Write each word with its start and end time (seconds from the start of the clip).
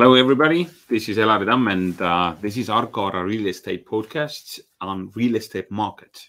Hello, 0.00 0.14
everybody. 0.14 0.68
This 0.88 1.08
is 1.08 1.16
Elari 1.16 1.44
Tamm, 1.44 1.66
and 1.66 2.00
uh, 2.00 2.36
this 2.40 2.56
is 2.56 2.70
Arco 2.70 3.10
Vara 3.10 3.24
Real 3.24 3.48
Estate 3.48 3.84
Podcast 3.84 4.60
on 4.80 5.10
real 5.16 5.34
estate 5.34 5.72
market. 5.72 6.20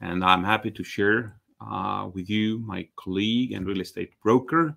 And 0.00 0.24
I'm 0.24 0.42
happy 0.42 0.72
to 0.72 0.82
share 0.82 1.40
uh, 1.60 2.08
with 2.12 2.28
you 2.28 2.58
my 2.58 2.88
colleague 2.96 3.52
and 3.52 3.64
real 3.64 3.82
estate 3.82 4.10
broker, 4.20 4.76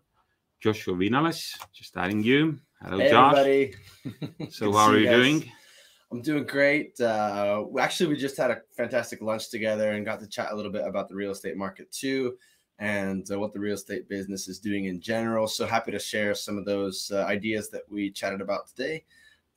Joshua 0.60 0.94
Vinales. 0.94 1.58
Just 1.74 1.98
adding 1.98 2.22
you. 2.22 2.60
Hello, 2.84 3.00
hey, 3.00 3.10
Josh. 3.10 3.38
everybody. 3.38 3.74
So, 4.52 4.72
how 4.72 4.92
are 4.92 5.00
you 5.00 5.08
guys. 5.08 5.16
doing? 5.16 5.52
I'm 6.12 6.22
doing 6.22 6.46
great. 6.46 7.02
Uh, 7.02 7.64
actually, 7.80 8.10
we 8.14 8.18
just 8.18 8.38
had 8.38 8.52
a 8.52 8.62
fantastic 8.78 9.20
lunch 9.24 9.50
together 9.50 9.94
and 9.94 10.06
got 10.06 10.20
to 10.20 10.28
chat 10.28 10.52
a 10.52 10.56
little 10.56 10.72
bit 10.72 10.86
about 10.86 11.10
the 11.10 11.16
real 11.16 11.32
estate 11.32 11.58
market 11.58 11.92
too, 11.92 12.38
and 12.82 13.32
uh, 13.32 13.40
what 13.40 13.54
the 13.54 13.60
real 13.60 13.76
estate 13.76 14.10
business 14.10 14.48
is 14.48 14.58
doing 14.58 14.86
in 14.86 15.00
general. 15.00 15.48
So 15.48 15.68
happy 15.68 15.92
to 15.92 16.00
share 16.00 16.34
some 16.34 16.58
of 16.58 16.66
those 16.66 17.12
uh, 17.14 17.24
ideas 17.26 17.70
that 17.70 17.84
we 17.90 18.10
chatted 18.10 18.42
about 18.42 18.68
today, 18.68 19.06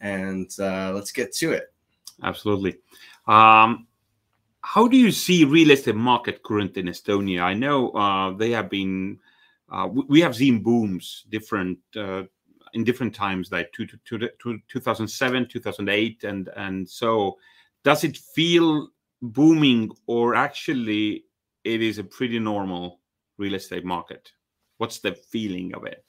and 0.01 0.49
uh, 0.61 0.93
let's 0.95 1.11
get 1.11 1.35
to 1.37 1.53
it. 1.53 1.73
Absolutely. 2.23 2.77
Um, 3.27 3.87
how 4.61 4.87
do 4.87 4.99
you 4.99 5.11
see 5.11 5.45
real 5.45 5.71
estate 5.71 5.97
market 5.97 6.43
current 6.43 6.77
in 6.77 6.87
Estonia? 6.87 7.41
I 7.43 7.55
know 7.55 7.91
uh, 7.91 8.37
they 8.37 8.51
have 8.51 8.69
been, 8.69 9.19
uh, 9.71 9.89
we- 9.91 10.21
have 10.21 10.37
seen 10.37 10.63
booms 10.63 11.25
different 11.31 11.79
uh, 11.97 12.25
in 12.75 12.85
different 12.85 13.15
times, 13.15 13.51
like 13.51 13.73
two, 13.73 13.87
two, 13.87 13.99
two, 14.05 14.29
two, 14.39 14.61
2007, 14.69 15.49
2008, 15.49 16.25
and 16.25 16.49
and 16.57 16.89
so. 16.89 17.39
Does 17.85 18.03
it 18.03 18.17
feel 18.17 18.89
booming, 19.21 19.91
or 20.07 20.35
actually 20.35 21.27
it 21.65 21.83
is 21.83 21.99
a 21.99 22.05
pretty 22.05 22.39
normal 22.39 23.01
real 23.39 23.55
estate 23.55 23.85
market? 23.85 24.33
What's 24.79 24.99
the 24.99 25.15
feeling 25.15 25.75
of 25.75 25.85
it? 25.85 26.05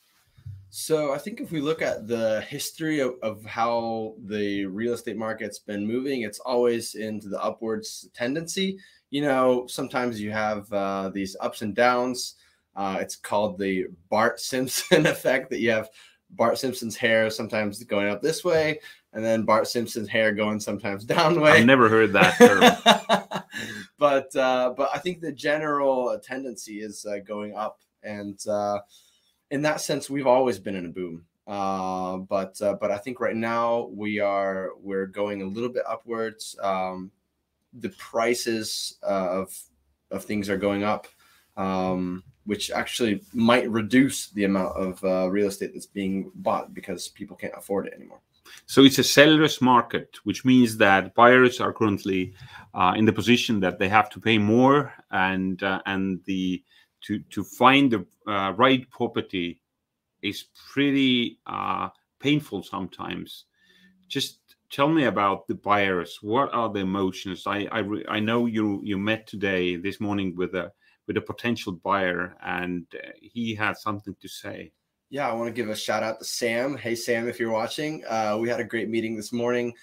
So 0.70 1.14
I 1.14 1.18
think 1.18 1.40
if 1.40 1.52
we 1.52 1.62
look 1.62 1.82
at 1.82 2.08
the 2.08 2.42
history 2.42 3.00
of, 3.00 3.14
of 3.22 3.46
how 3.46 4.16
the 4.26 4.66
real 4.66 4.94
estate 4.94 5.16
market's 5.16 5.60
been 5.60 5.88
moving, 5.88 6.24
it's 6.24 6.40
always 6.40 6.96
into 6.96 7.30
the 7.30 7.42
upwards 7.42 8.10
tendency. 8.14 8.78
You 9.10 9.22
know, 9.22 9.68
sometimes 9.68 10.20
you 10.20 10.32
have 10.32 10.72
uh, 10.74 11.10
these 11.14 11.38
ups 11.40 11.62
and 11.62 11.74
downs. 11.74 12.36
Uh, 12.76 12.98
it's 13.00 13.16
called 13.16 13.58
the 13.58 13.86
Bart 14.10 14.40
Simpson 14.42 15.06
effect 15.06 15.50
that 15.52 15.62
you 15.62 15.72
have 15.72 15.90
Bart 16.32 16.58
Simpson's 16.58 16.98
hair 16.98 17.30
sometimes 17.30 17.82
going 17.84 18.10
up 18.10 18.22
this 18.22 18.44
way, 18.44 18.80
and 19.16 19.24
then 19.24 19.44
Bart 19.44 19.68
Simpson's 19.68 20.10
hair 20.10 20.34
going 20.34 20.60
sometimes 20.60 21.06
down 21.06 21.40
way 21.40 21.52
I've 21.52 21.66
never 21.66 21.90
heard 21.90 22.14
that 22.14 22.38
term. 22.38 23.44
but 23.98 24.36
uh, 24.36 24.74
but 24.78 24.90
I 24.94 25.00
think 25.00 25.22
the 25.22 25.32
general 25.32 26.20
tendency 26.20 26.82
is 26.82 27.06
uh, 27.06 27.20
going 27.26 27.56
up, 27.56 27.80
and 28.04 28.40
uh, 28.48 28.80
in 29.50 29.64
that 29.64 29.82
sense, 29.82 30.10
we've 30.10 30.28
always 30.28 30.60
been 30.60 30.76
in 30.76 30.86
a 30.86 30.90
boom. 30.90 31.26
Uh, 31.48 32.18
but 32.18 32.62
uh, 32.62 32.74
but 32.74 32.92
I 32.92 32.98
think 32.98 33.20
right 33.20 33.36
now 33.36 33.90
we 33.92 34.20
are 34.20 34.72
we're 34.82 35.08
going 35.08 35.42
a 35.42 35.46
little 35.48 35.70
bit 35.70 35.84
upwards. 35.88 36.58
Um, 36.62 37.12
the 37.74 37.90
prices 37.90 38.98
uh, 39.04 39.30
of 39.30 39.58
of 40.12 40.26
things 40.26 40.50
are 40.50 40.58
going 40.58 40.84
up, 40.84 41.08
um, 41.56 42.24
which 42.46 42.70
actually 42.72 43.22
might 43.34 43.70
reduce 43.70 44.30
the 44.30 44.44
amount 44.44 44.76
of 44.76 45.04
uh, 45.04 45.30
real 45.30 45.48
estate 45.48 45.74
that's 45.74 45.86
being 45.86 46.32
bought 46.36 46.74
because 46.74 47.08
people 47.10 47.38
can't 47.38 47.54
afford 47.56 47.88
it 47.88 47.94
anymore. 47.94 48.20
So 48.66 48.84
it's 48.84 49.00
a 49.00 49.04
seller's 49.04 49.62
market, 49.62 50.18
which 50.24 50.46
means 50.46 50.78
that 50.78 51.14
buyers 51.16 51.60
are 51.62 51.74
currently 51.74 52.34
uh, 52.74 52.94
in 52.96 53.06
the 53.06 53.14
position 53.14 53.60
that 53.62 53.80
they 53.80 53.90
have 53.90 54.10
to 54.12 54.20
pay 54.20 54.38
more, 54.38 54.94
and 55.12 55.62
uh, 55.64 55.82
and 55.86 56.22
the 56.26 56.64
to 57.02 57.20
to 57.32 57.44
find 57.44 57.92
the 57.92 58.06
uh, 58.28 58.54
right 58.54 58.90
property 58.90 59.62
is 60.22 60.46
pretty 60.72 61.40
uh, 61.46 61.90
painful 62.20 62.64
sometimes. 62.64 63.46
Just 64.08 64.40
tell 64.72 64.90
me 64.90 65.06
about 65.06 65.48
the 65.48 65.56
buyers. 65.56 66.20
What 66.22 66.54
are 66.54 66.70
the 66.70 66.80
emotions? 66.80 67.44
I 67.48 67.68
I, 67.72 67.80
re- 67.80 68.06
I 68.10 68.20
know 68.20 68.46
you 68.46 68.82
you 68.84 68.98
met 68.98 69.28
today 69.28 69.76
this 69.76 70.00
morning 70.00 70.36
with 70.36 70.56
a 70.56 70.72
with 71.08 71.18
a 71.18 71.22
potential 71.22 71.74
buyer, 71.74 72.36
and 72.42 72.86
uh, 72.94 73.10
he 73.22 73.56
had 73.56 73.78
something 73.78 74.16
to 74.22 74.28
say. 74.28 74.72
Yeah, 75.10 75.30
I 75.30 75.34
want 75.34 75.48
to 75.48 75.54
give 75.54 75.70
a 75.70 75.76
shout 75.76 76.04
out 76.04 76.20
to 76.20 76.26
Sam. 76.26 76.76
Hey, 76.76 76.96
Sam, 76.96 77.28
if 77.28 77.40
you're 77.40 77.52
watching, 77.52 78.04
uh, 78.10 78.38
we 78.40 78.50
had 78.50 78.60
a 78.60 78.64
great 78.64 78.90
meeting 78.90 79.16
this 79.16 79.32
morning, 79.32 79.74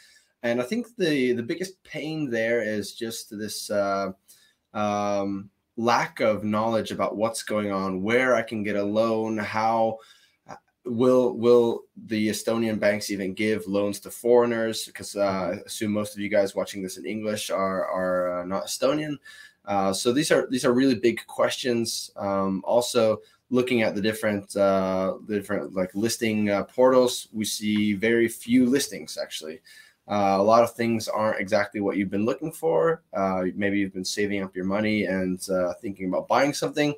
and 0.43 0.61
I 0.61 0.65
think 0.65 0.89
the 0.99 1.33
the 1.33 1.43
biggest 1.43 1.83
pain 1.85 2.29
there 2.29 2.61
is 2.61 2.95
just 2.95 3.31
this 3.31 3.71
uh, 3.71 4.13
um, 4.75 5.49
lack 5.77 6.21
of 6.21 6.45
knowledge 6.45 6.91
about 6.91 7.17
what's 7.17 7.45
going 7.45 7.71
on, 7.71 8.03
where 8.03 8.35
I 8.35 8.43
can 8.43 8.65
get 8.65 8.77
a 8.77 8.83
loan, 8.83 9.39
how 9.39 9.99
will 10.85 11.37
will 11.37 11.85
the 12.07 12.29
Estonian 12.29 12.79
banks 12.79 13.11
even 13.11 13.35
give 13.35 13.67
loans 13.67 14.01
to 14.01 14.11
foreigners? 14.11 14.87
Because 14.87 15.17
uh, 15.17 15.21
I 15.21 15.51
assume 15.67 15.93
most 15.93 16.15
of 16.15 16.21
you 16.21 16.29
guys 16.29 16.55
watching 16.55 16.83
this 16.83 16.97
in 16.97 17.07
English 17.07 17.51
are 17.51 17.87
are 17.87 18.41
uh, 18.41 18.45
not 18.45 18.67
Estonian. 18.67 19.19
Uh, 19.65 19.93
so 19.93 20.13
these 20.13 20.31
are 20.31 20.49
these 20.51 20.65
are 20.65 20.73
really 20.73 20.97
big 20.97 21.25
questions. 21.27 22.11
Um, 22.17 22.63
also, 22.65 23.21
looking 23.51 23.83
at 23.83 23.95
the 23.95 24.01
different 24.01 24.57
uh, 24.57 25.15
the 25.27 25.37
different 25.37 25.75
like 25.75 25.95
listing 25.95 26.51
uh, 26.51 26.65
portals, 26.65 27.29
we 27.33 27.45
see 27.45 27.95
very 27.95 28.29
few 28.29 28.67
listings 28.67 29.17
actually. 29.17 29.61
Uh, 30.09 30.37
a 30.39 30.43
lot 30.43 30.65
of 30.65 30.75
things 30.75 31.07
aren't 31.07 31.41
exactly 31.41 31.81
what 31.81 31.97
you've 31.97 32.11
been 32.11 32.25
looking 32.25 32.51
for. 32.51 33.03
Uh, 33.13 33.45
maybe 33.55 33.79
you've 33.79 33.93
been 33.93 34.05
saving 34.05 34.43
up 34.43 34.55
your 34.57 34.65
money 34.65 35.05
and 35.05 35.49
uh, 35.49 35.73
thinking 35.81 36.09
about 36.09 36.27
buying 36.27 36.53
something. 36.53 36.93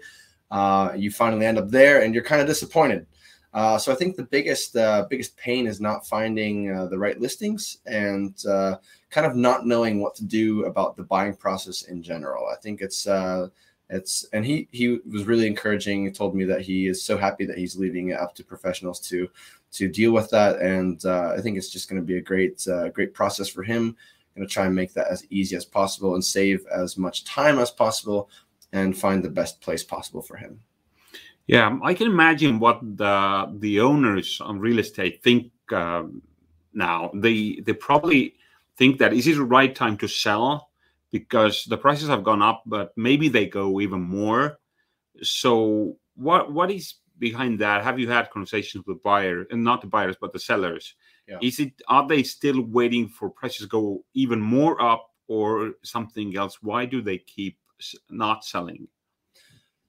Uh, 0.50 0.92
you 0.96 1.10
finally 1.10 1.44
end 1.44 1.58
up 1.58 1.68
there, 1.68 2.02
and 2.02 2.14
you're 2.14 2.24
kind 2.24 2.40
of 2.40 2.46
disappointed. 2.46 3.06
Uh, 3.54 3.78
so 3.78 3.92
I 3.92 3.94
think 3.94 4.16
the 4.16 4.24
biggest 4.24 4.76
uh, 4.76 5.06
biggest 5.08 5.36
pain 5.36 5.68
is 5.68 5.80
not 5.80 6.06
finding 6.06 6.74
uh, 6.74 6.86
the 6.86 6.98
right 6.98 7.20
listings 7.20 7.78
and 7.86 8.34
uh, 8.46 8.76
kind 9.10 9.26
of 9.26 9.36
not 9.36 9.64
knowing 9.64 10.00
what 10.00 10.16
to 10.16 10.24
do 10.24 10.64
about 10.64 10.96
the 10.96 11.04
buying 11.04 11.36
process 11.36 11.82
in 11.82 12.02
general. 12.02 12.48
I 12.48 12.56
think 12.56 12.80
it's 12.80 13.06
uh, 13.06 13.48
it's 13.90 14.26
and 14.32 14.44
he 14.44 14.66
he 14.72 14.98
was 15.08 15.24
really 15.24 15.46
encouraging. 15.46 16.04
He 16.04 16.10
told 16.10 16.34
me 16.34 16.44
that 16.46 16.62
he 16.62 16.88
is 16.88 17.04
so 17.04 17.16
happy 17.16 17.46
that 17.46 17.56
he's 17.56 17.76
leaving 17.76 18.08
it 18.08 18.18
up 18.18 18.34
to 18.34 18.44
professionals 18.44 18.98
to 19.08 19.28
to 19.72 19.88
deal 19.88 20.10
with 20.10 20.30
that, 20.30 20.60
and 20.60 21.04
uh, 21.04 21.34
I 21.36 21.40
think 21.40 21.56
it's 21.56 21.70
just 21.70 21.88
going 21.88 22.02
to 22.02 22.06
be 22.06 22.18
a 22.18 22.22
great 22.22 22.66
great 22.92 23.14
process 23.14 23.48
for 23.48 23.62
him. 23.62 23.96
Going 24.34 24.48
to 24.48 24.52
try 24.52 24.66
and 24.66 24.74
make 24.74 24.92
that 24.94 25.06
as 25.12 25.24
easy 25.30 25.54
as 25.54 25.64
possible 25.64 26.14
and 26.14 26.24
save 26.24 26.66
as 26.66 26.98
much 26.98 27.24
time 27.24 27.60
as 27.60 27.70
possible, 27.70 28.28
and 28.72 28.98
find 28.98 29.22
the 29.22 29.30
best 29.30 29.60
place 29.60 29.84
possible 29.84 30.22
for 30.22 30.36
him. 30.36 30.58
Yeah, 31.46 31.78
I 31.82 31.92
can 31.94 32.06
imagine 32.06 32.58
what 32.58 32.80
the 32.82 33.54
the 33.58 33.80
owners 33.80 34.40
on 34.40 34.58
real 34.58 34.78
estate 34.78 35.22
think 35.22 35.52
um, 35.72 36.22
now. 36.72 37.10
They 37.14 37.60
they 37.64 37.74
probably 37.74 38.34
think 38.76 38.98
that 38.98 39.12
is 39.12 39.26
it 39.26 39.36
the 39.36 39.44
right 39.44 39.74
time 39.74 39.96
to 39.98 40.08
sell 40.08 40.70
because 41.10 41.64
the 41.64 41.76
prices 41.76 42.08
have 42.08 42.24
gone 42.24 42.42
up, 42.42 42.62
but 42.66 42.92
maybe 42.96 43.28
they 43.28 43.46
go 43.46 43.80
even 43.80 44.00
more. 44.00 44.58
So 45.22 45.96
what 46.14 46.52
what 46.52 46.70
is 46.70 46.94
behind 47.18 47.58
that? 47.60 47.84
Have 47.84 47.98
you 47.98 48.08
had 48.08 48.30
conversations 48.30 48.86
with 48.86 49.02
buyer 49.02 49.44
and 49.50 49.62
not 49.62 49.82
the 49.82 49.86
buyers 49.86 50.16
but 50.18 50.32
the 50.32 50.40
sellers? 50.40 50.94
Yeah. 51.28 51.38
Is 51.42 51.60
it 51.60 51.72
are 51.88 52.08
they 52.08 52.22
still 52.22 52.62
waiting 52.62 53.06
for 53.08 53.28
prices 53.28 53.60
to 53.60 53.66
go 53.66 54.04
even 54.14 54.40
more 54.40 54.80
up 54.80 55.10
or 55.28 55.74
something 55.82 56.36
else? 56.36 56.62
Why 56.62 56.86
do 56.86 57.02
they 57.02 57.18
keep 57.18 57.58
not 58.08 58.44
selling? 58.44 58.88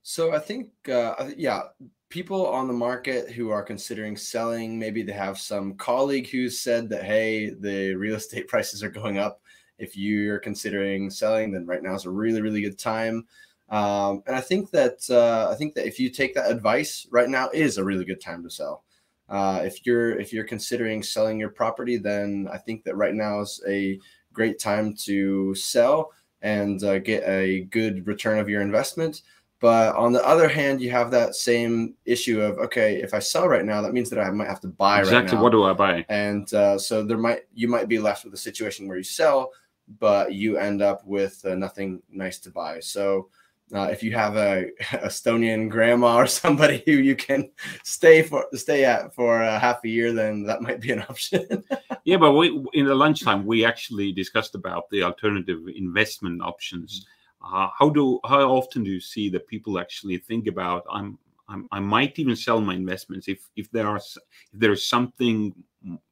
So 0.07 0.35
I 0.35 0.37
think, 0.37 0.69
uh, 0.87 1.31
yeah, 1.35 1.63
people 2.09 2.45
on 2.45 2.67
the 2.67 2.75
market 2.75 3.31
who 3.31 3.49
are 3.49 3.63
considering 3.63 4.15
selling, 4.15 4.77
maybe 4.77 5.01
they 5.01 5.13
have 5.13 5.39
some 5.39 5.73
colleague 5.77 6.29
who 6.29 6.47
said 6.47 6.89
that, 6.89 7.03
hey, 7.03 7.49
the 7.49 7.95
real 7.95 8.13
estate 8.21 8.47
prices 8.47 8.83
are 8.83 8.89
going 8.89 9.17
up. 9.17 9.41
If 9.79 9.97
you're 9.97 10.37
considering 10.37 11.09
selling, 11.09 11.51
then 11.51 11.65
right 11.65 11.81
now 11.81 11.95
is 11.95 12.05
a 12.05 12.11
really, 12.11 12.39
really 12.39 12.61
good 12.61 12.77
time. 12.77 13.25
Um, 13.69 14.21
and 14.27 14.35
I 14.35 14.41
think 14.41 14.69
that 14.69 14.99
uh, 15.09 15.49
I 15.51 15.55
think 15.55 15.73
that 15.73 15.87
if 15.87 15.99
you 15.99 16.11
take 16.11 16.35
that 16.35 16.51
advice, 16.51 17.07
right 17.09 17.27
now 17.27 17.49
is 17.49 17.79
a 17.79 17.83
really 17.83 18.05
good 18.05 18.21
time 18.21 18.43
to 18.43 18.49
sell. 18.51 18.83
Uh, 19.27 19.61
if 19.65 19.87
you're 19.87 20.19
if 20.19 20.31
you're 20.31 20.43
considering 20.43 21.01
selling 21.01 21.39
your 21.39 21.49
property, 21.49 21.97
then 21.97 22.47
I 22.53 22.59
think 22.59 22.83
that 22.83 22.95
right 22.95 23.15
now 23.15 23.41
is 23.41 23.59
a 23.67 23.99
great 24.33 24.59
time 24.59 24.93
to 25.05 25.55
sell 25.55 26.11
and 26.43 26.83
uh, 26.83 26.99
get 26.99 27.27
a 27.27 27.61
good 27.71 28.05
return 28.05 28.37
of 28.37 28.47
your 28.47 28.61
investment. 28.61 29.23
But 29.61 29.95
on 29.95 30.11
the 30.11 30.25
other 30.25 30.49
hand, 30.49 30.81
you 30.81 30.91
have 30.91 31.11
that 31.11 31.35
same 31.35 31.95
issue 32.05 32.41
of 32.41 32.57
okay, 32.57 33.01
if 33.01 33.13
I 33.13 33.19
sell 33.19 33.47
right 33.47 33.63
now, 33.65 33.81
that 33.81 33.93
means 33.93 34.09
that 34.09 34.19
I 34.19 34.29
might 34.29 34.47
have 34.47 34.59
to 34.61 34.67
buy 34.67 34.97
right 34.97 34.97
now. 34.97 35.01
exactly 35.03 35.37
now. 35.37 35.43
what 35.43 35.51
do 35.51 35.63
I 35.63 35.73
buy? 35.73 36.05
and 36.09 36.53
uh, 36.53 36.77
so 36.77 37.03
there 37.03 37.17
might 37.17 37.43
you 37.53 37.67
might 37.67 37.87
be 37.87 37.99
left 37.99 38.25
with 38.25 38.33
a 38.33 38.37
situation 38.37 38.87
where 38.87 38.97
you 38.97 39.03
sell, 39.03 39.51
but 39.99 40.33
you 40.33 40.57
end 40.57 40.81
up 40.81 41.05
with 41.05 41.43
uh, 41.45 41.55
nothing 41.55 42.01
nice 42.11 42.39
to 42.39 42.51
buy. 42.51 42.79
So 42.79 43.29
uh, 43.73 43.87
if 43.91 44.03
you 44.03 44.11
have 44.13 44.35
a 44.35 44.67
Estonian 44.79 45.69
grandma 45.69 46.17
or 46.17 46.27
somebody 46.27 46.83
who 46.85 46.91
you 46.91 47.15
can 47.15 47.49
stay 47.83 48.21
for 48.21 48.45
stay 48.53 48.85
at 48.85 49.13
for 49.15 49.41
uh, 49.41 49.59
half 49.59 49.83
a 49.83 49.89
year, 49.89 50.13
then 50.13 50.43
that 50.43 50.61
might 50.61 50.81
be 50.81 50.91
an 50.91 50.99
option. 51.09 51.63
Yeah, 52.03 52.17
but 52.17 52.33
we, 52.33 52.63
in 52.73 52.85
the 52.85 52.95
lunchtime 52.95 53.45
we 53.45 53.65
actually 53.65 54.11
discussed 54.11 54.53
about 54.53 54.89
the 54.89 55.01
alternative 55.01 55.61
investment 55.75 56.41
options. 56.41 57.07
Uh, 57.45 57.69
how 57.77 57.89
do 57.89 58.19
how 58.25 58.41
often 58.41 58.83
do 58.83 58.89
you 58.89 58.99
see 58.99 59.29
that 59.29 59.47
people 59.47 59.79
actually 59.79 60.17
think 60.17 60.47
about 60.47 60.83
I'm, 60.89 61.19
I'm 61.47 61.67
I 61.71 61.79
might 61.79 62.17
even 62.17 62.35
sell 62.35 62.59
my 62.59 62.73
investments 62.73 63.27
if 63.27 63.47
if 63.55 63.69
there 63.71 63.87
are 63.87 63.97
if 63.97 64.17
there 64.53 64.71
is 64.71 64.87
something 64.87 65.53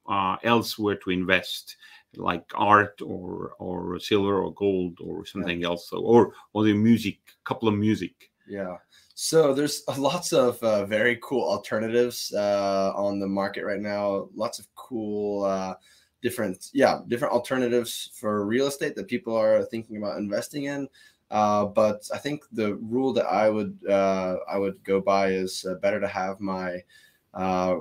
uh, 0.08 0.36
elsewhere 0.44 0.96
to 0.96 1.10
invest, 1.10 1.76
like 2.16 2.44
art 2.54 3.00
or 3.02 3.54
or 3.58 3.98
silver 3.98 4.42
or 4.42 4.54
gold 4.54 4.98
or 5.00 5.26
something 5.26 5.62
yeah. 5.62 5.68
else, 5.68 5.90
or 5.92 6.32
or 6.52 6.64
the 6.64 6.72
music, 6.72 7.18
couple 7.44 7.68
of 7.68 7.74
music. 7.74 8.30
Yeah. 8.46 8.76
So 9.14 9.54
there's 9.54 9.82
lots 9.98 10.32
of 10.32 10.62
uh, 10.62 10.86
very 10.86 11.18
cool 11.22 11.48
alternatives 11.48 12.32
uh, 12.32 12.92
on 12.94 13.18
the 13.18 13.28
market 13.28 13.64
right 13.64 13.80
now. 13.80 14.28
Lots 14.34 14.58
of 14.58 14.72
cool 14.76 15.44
uh, 15.44 15.74
different, 16.22 16.70
yeah, 16.72 17.00
different 17.08 17.34
alternatives 17.34 18.10
for 18.14 18.46
real 18.46 18.66
estate 18.66 18.96
that 18.96 19.08
people 19.08 19.36
are 19.36 19.64
thinking 19.64 19.96
about 19.96 20.18
investing 20.18 20.64
in. 20.64 20.88
Uh, 21.34 21.66
but 21.66 22.08
I 22.14 22.18
think 22.18 22.44
the 22.52 22.76
rule 22.76 23.12
that 23.12 23.26
I 23.26 23.50
would 23.50 23.76
uh, 23.88 24.36
I 24.48 24.56
would 24.56 24.82
go 24.84 25.00
by 25.00 25.32
is 25.32 25.66
uh, 25.68 25.74
better 25.74 26.00
to 26.00 26.08
have 26.08 26.40
my 26.40 26.82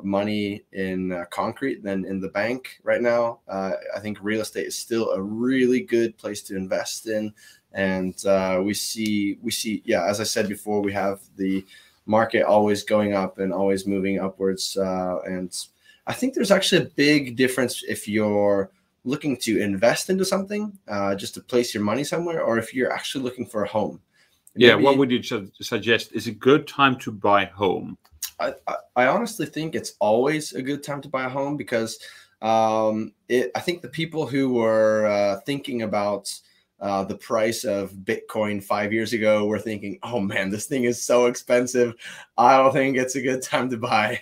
money 0.03 0.63
in 0.71 1.25
concrete 1.29 1.83
than 1.83 2.03
in 2.05 2.19
the 2.19 2.29
bank 2.29 2.79
right 2.83 3.01
now. 3.01 3.39
I 3.47 3.99
think 4.01 4.17
real 4.21 4.41
estate 4.41 4.67
is 4.67 4.75
still 4.75 5.11
a 5.11 5.21
really 5.21 5.81
good 5.81 6.17
place 6.17 6.41
to 6.43 6.57
invest 6.57 7.07
in 7.07 7.33
and 7.73 8.25
uh, 8.25 8.61
we 8.63 8.73
see 8.73 9.37
we 9.41 9.51
see 9.51 9.81
yeah 9.85 10.05
as 10.05 10.19
i 10.19 10.23
said 10.23 10.47
before 10.47 10.81
we 10.81 10.93
have 10.93 11.21
the 11.37 11.65
market 12.05 12.43
always 12.43 12.83
going 12.83 13.13
up 13.13 13.39
and 13.39 13.53
always 13.53 13.87
moving 13.87 14.19
upwards 14.19 14.77
uh, 14.77 15.19
and 15.25 15.65
i 16.07 16.13
think 16.13 16.33
there's 16.33 16.51
actually 16.51 16.81
a 16.81 16.89
big 16.95 17.35
difference 17.35 17.83
if 17.87 18.07
you're 18.07 18.69
looking 19.03 19.35
to 19.37 19.59
invest 19.59 20.09
into 20.09 20.25
something 20.25 20.77
uh, 20.87 21.15
just 21.15 21.33
to 21.33 21.41
place 21.41 21.73
your 21.73 21.83
money 21.83 22.03
somewhere 22.03 22.41
or 22.43 22.57
if 22.57 22.73
you're 22.73 22.91
actually 22.91 23.23
looking 23.23 23.45
for 23.45 23.63
a 23.63 23.67
home 23.67 24.01
Maybe, 24.55 24.67
yeah 24.67 24.75
what 24.75 24.97
would 24.97 25.11
you 25.11 25.21
su- 25.21 25.51
suggest 25.61 26.13
is 26.13 26.27
a 26.27 26.31
good 26.31 26.67
time 26.67 26.97
to 26.99 27.11
buy 27.11 27.45
home 27.45 27.97
I, 28.39 28.53
I, 28.67 28.75
I 28.95 29.07
honestly 29.07 29.45
think 29.45 29.75
it's 29.75 29.93
always 29.99 30.53
a 30.53 30.61
good 30.61 30.83
time 30.83 31.01
to 31.01 31.09
buy 31.09 31.25
a 31.25 31.29
home 31.29 31.57
because 31.57 31.99
um, 32.41 33.13
it, 33.29 33.51
i 33.55 33.59
think 33.59 33.81
the 33.81 33.87
people 33.87 34.25
who 34.25 34.53
were 34.53 35.05
uh, 35.07 35.39
thinking 35.41 35.81
about 35.83 36.33
uh, 36.83 37.01
the 37.01 37.15
price 37.15 37.63
of 37.63 37.93
Bitcoin 37.93 38.61
five 38.61 38.91
years 38.91 39.13
ago, 39.13 39.45
we're 39.45 39.57
thinking, 39.57 39.97
oh 40.03 40.19
man, 40.19 40.49
this 40.49 40.65
thing 40.65 40.83
is 40.83 41.01
so 41.01 41.27
expensive. 41.27 41.93
I 42.37 42.57
don't 42.57 42.73
think 42.73 42.97
it's 42.97 43.15
a 43.15 43.21
good 43.21 43.41
time 43.41 43.69
to 43.69 43.77
buy. 43.77 44.21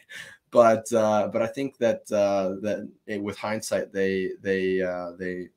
But 0.51 0.91
uh, 0.91 1.29
but 1.29 1.41
I 1.41 1.47
think 1.47 1.77
that 1.77 2.11
uh, 2.11 2.59
that 2.61 2.89
it, 3.07 3.23
with 3.23 3.37
hindsight, 3.37 3.93
they 3.93 4.31
they 4.41 4.81
uh, 4.81 5.11
they 5.17 5.47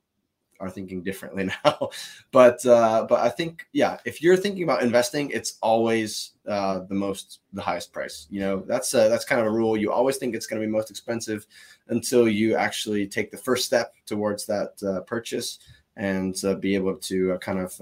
are 0.61 0.71
thinking 0.71 1.03
differently 1.03 1.51
now. 1.65 1.91
but 2.31 2.65
uh, 2.65 3.05
but 3.09 3.21
I 3.21 3.29
think 3.29 3.67
yeah, 3.73 3.99
if 4.05 4.23
you're 4.23 4.37
thinking 4.37 4.63
about 4.63 4.85
investing, 4.85 5.31
it's 5.31 5.59
always 5.61 6.35
uh, 6.49 6.81
the 6.89 6.95
most 6.95 7.41
the 7.53 7.61
highest 7.61 7.93
price. 7.93 8.29
You 8.31 8.41
know 8.41 8.61
that's 8.61 8.95
uh, 8.95 9.09
that's 9.09 9.25
kind 9.25 9.41
of 9.41 9.49
a 9.49 9.51
rule. 9.51 9.77
You 9.77 9.93
always 9.93 10.17
think 10.17 10.37
it's 10.37 10.47
going 10.47 10.63
to 10.63 10.67
be 10.67 10.71
most 10.73 10.91
expensive 10.91 11.45
until 11.89 12.29
you 12.29 12.55
actually 12.55 13.09
take 13.09 13.33
the 13.33 13.37
first 13.37 13.65
step 13.65 13.95
towards 14.07 14.47
that 14.47 15.05
purchase 15.09 15.59
and 15.97 16.37
be 16.61 16.77
able 16.77 16.95
to 16.97 17.37
kind 17.41 17.59
of 17.59 17.77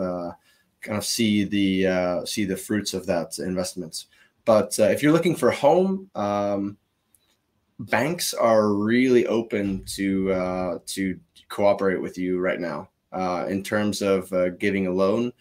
kind 0.81 0.97
of 0.97 1.05
see 1.05 1.45
the 1.45 2.25
see 2.25 2.47
the 2.47 2.57
fruits 2.57 2.95
of 2.95 3.05
that 3.05 3.39
investment. 3.39 4.07
But 4.47 4.77
if 4.79 5.03
you're 5.03 5.13
looking 5.13 5.37
for 5.37 5.51
a 5.51 5.55
home, 5.55 6.11
um, 6.17 6.79
banks 7.79 8.35
are 8.35 8.73
really 8.73 9.27
open 9.27 9.85
to 9.97 10.33
uh, 10.33 10.79
to 10.87 11.19
cooperate 11.49 12.01
with 12.01 12.17
you 12.17 12.39
right 12.39 12.61
now 12.61 12.89
in 13.49 13.63
terms 13.63 14.03
of 14.03 14.33
giving 14.59 14.87
a 14.87 14.91
loan. 14.91 15.33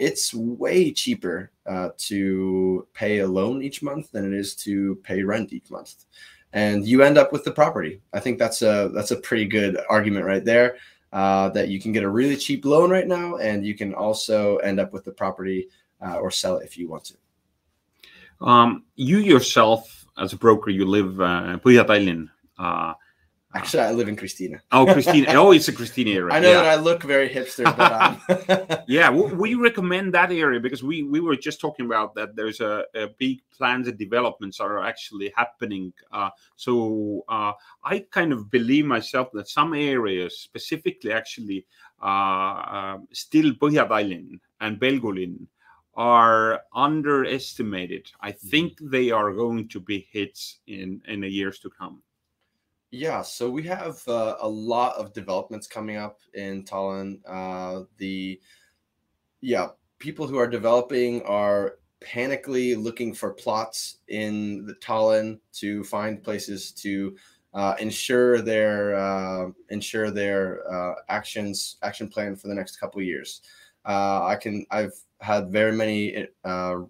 it's 0.00 0.34
way 0.34 0.92
cheaper 0.92 1.50
to 1.96 2.86
pay 2.94 3.18
a 3.18 3.26
loan 3.26 3.62
each 3.62 3.82
month 3.82 4.10
than 4.12 4.30
it 4.30 4.36
is 4.36 4.54
to 4.56 4.96
pay 5.02 5.22
rent 5.22 5.52
each 5.52 5.70
month 5.70 6.04
and 6.52 6.86
you 6.86 7.02
end 7.02 7.18
up 7.18 7.32
with 7.32 7.44
the 7.44 7.50
property. 7.50 8.00
I 8.12 8.20
think 8.20 8.38
that's 8.38 8.62
a 8.62 8.90
that's 8.94 9.10
a 9.10 9.16
pretty 9.16 9.46
good 9.46 9.78
argument 9.88 10.26
right 10.26 10.44
there 10.44 10.76
uh, 11.12 11.48
that 11.50 11.68
you 11.68 11.80
can 11.80 11.92
get 11.92 12.02
a 12.02 12.08
really 12.08 12.36
cheap 12.36 12.64
loan 12.64 12.90
right 12.90 13.06
now, 13.06 13.36
and 13.36 13.64
you 13.64 13.74
can 13.74 13.94
also 13.94 14.56
end 14.58 14.80
up 14.80 14.92
with 14.92 15.04
the 15.04 15.12
property 15.12 15.68
uh, 16.04 16.16
or 16.16 16.30
sell 16.30 16.56
it 16.58 16.64
if 16.64 16.76
you 16.76 16.88
want 16.88 17.04
to. 17.04 18.44
Um, 18.46 18.84
you 18.96 19.18
yourself, 19.18 20.01
as 20.18 20.32
a 20.32 20.36
broker, 20.36 20.70
you 20.70 20.84
live 20.84 21.20
uh, 21.20 21.58
Põhja-Tallinn. 21.58 22.28
Uh, 22.58 22.94
Actually, 23.54 23.82
I 23.82 23.92
live 23.92 24.08
in 24.08 24.16
Kristiine. 24.16 24.58
Oh, 24.70 24.86
Kristiine! 24.86 25.26
oh, 25.34 25.52
it's 25.52 25.68
a 25.68 25.72
Kristiine 25.74 26.14
area. 26.14 26.34
I 26.34 26.40
know 26.40 26.50
yeah. 26.50 26.62
that 26.62 26.66
I 26.66 26.76
look 26.76 27.02
very 27.02 27.28
hipster, 27.28 27.64
but 27.76 27.92
um... 27.92 28.84
yeah, 28.88 29.10
we 29.10 29.54
recommend 29.54 30.14
that 30.14 30.32
area 30.32 30.58
because 30.58 30.82
we 30.82 31.02
we 31.02 31.20
were 31.20 31.36
just 31.36 31.60
talking 31.60 31.84
about 31.84 32.14
that. 32.14 32.34
There's 32.34 32.60
a, 32.60 32.84
a 32.94 33.08
big 33.18 33.42
plans 33.50 33.88
and 33.88 33.98
developments 33.98 34.58
are 34.58 34.82
actually 34.82 35.34
happening. 35.36 35.92
Uh, 36.10 36.30
so 36.56 37.24
uh, 37.28 37.52
I 37.84 38.06
kind 38.10 38.32
of 38.32 38.50
believe 38.50 38.86
myself 38.86 39.28
that 39.34 39.48
some 39.50 39.74
areas, 39.74 40.38
specifically 40.38 41.12
actually 41.12 41.66
uh, 42.02 42.94
um, 42.96 43.08
still 43.12 43.52
Põhja-Tallinn 43.52 44.40
and 44.62 44.80
Pelgulinn, 44.80 45.46
are 45.94 46.60
underestimated. 46.74 48.10
I 48.20 48.32
think 48.32 48.78
they 48.80 49.10
are 49.10 49.32
going 49.32 49.68
to 49.68 49.80
be 49.80 50.06
hits 50.10 50.60
in 50.66 51.02
in 51.06 51.20
the 51.20 51.28
years 51.28 51.58
to 51.60 51.70
come. 51.70 52.02
Yeah, 52.90 53.22
so 53.22 53.50
we 53.50 53.62
have 53.64 54.06
uh, 54.06 54.36
a 54.40 54.48
lot 54.48 54.96
of 54.96 55.14
developments 55.14 55.66
coming 55.66 55.96
up 55.96 56.20
in 56.34 56.62
Tallinn. 56.64 57.20
Uh, 57.26 57.84
the 57.96 58.38
yeah, 59.40 59.68
people 59.98 60.26
who 60.26 60.36
are 60.36 60.46
developing 60.46 61.22
are 61.22 61.78
panically 62.00 62.76
looking 62.76 63.14
for 63.14 63.32
plots 63.32 63.98
in 64.08 64.66
the 64.66 64.74
Tallinn 64.74 65.38
to 65.54 65.84
find 65.84 66.22
places 66.22 66.72
to 66.72 67.16
uh, 67.54 67.74
ensure 67.78 68.40
their 68.40 68.94
uh, 68.94 69.50
ensure 69.70 70.10
their 70.10 70.70
uh, 70.70 70.94
actions 71.08 71.76
action 71.82 72.08
plan 72.08 72.34
for 72.36 72.48
the 72.48 72.54
next 72.54 72.76
couple 72.76 73.00
of 73.00 73.06
years. 73.06 73.42
Uh, 73.84 74.24
I 74.24 74.36
can 74.36 74.66
I've 74.70 74.94
had 75.20 75.50
very 75.50 75.72
many 75.72 76.26
uh, 76.44 76.80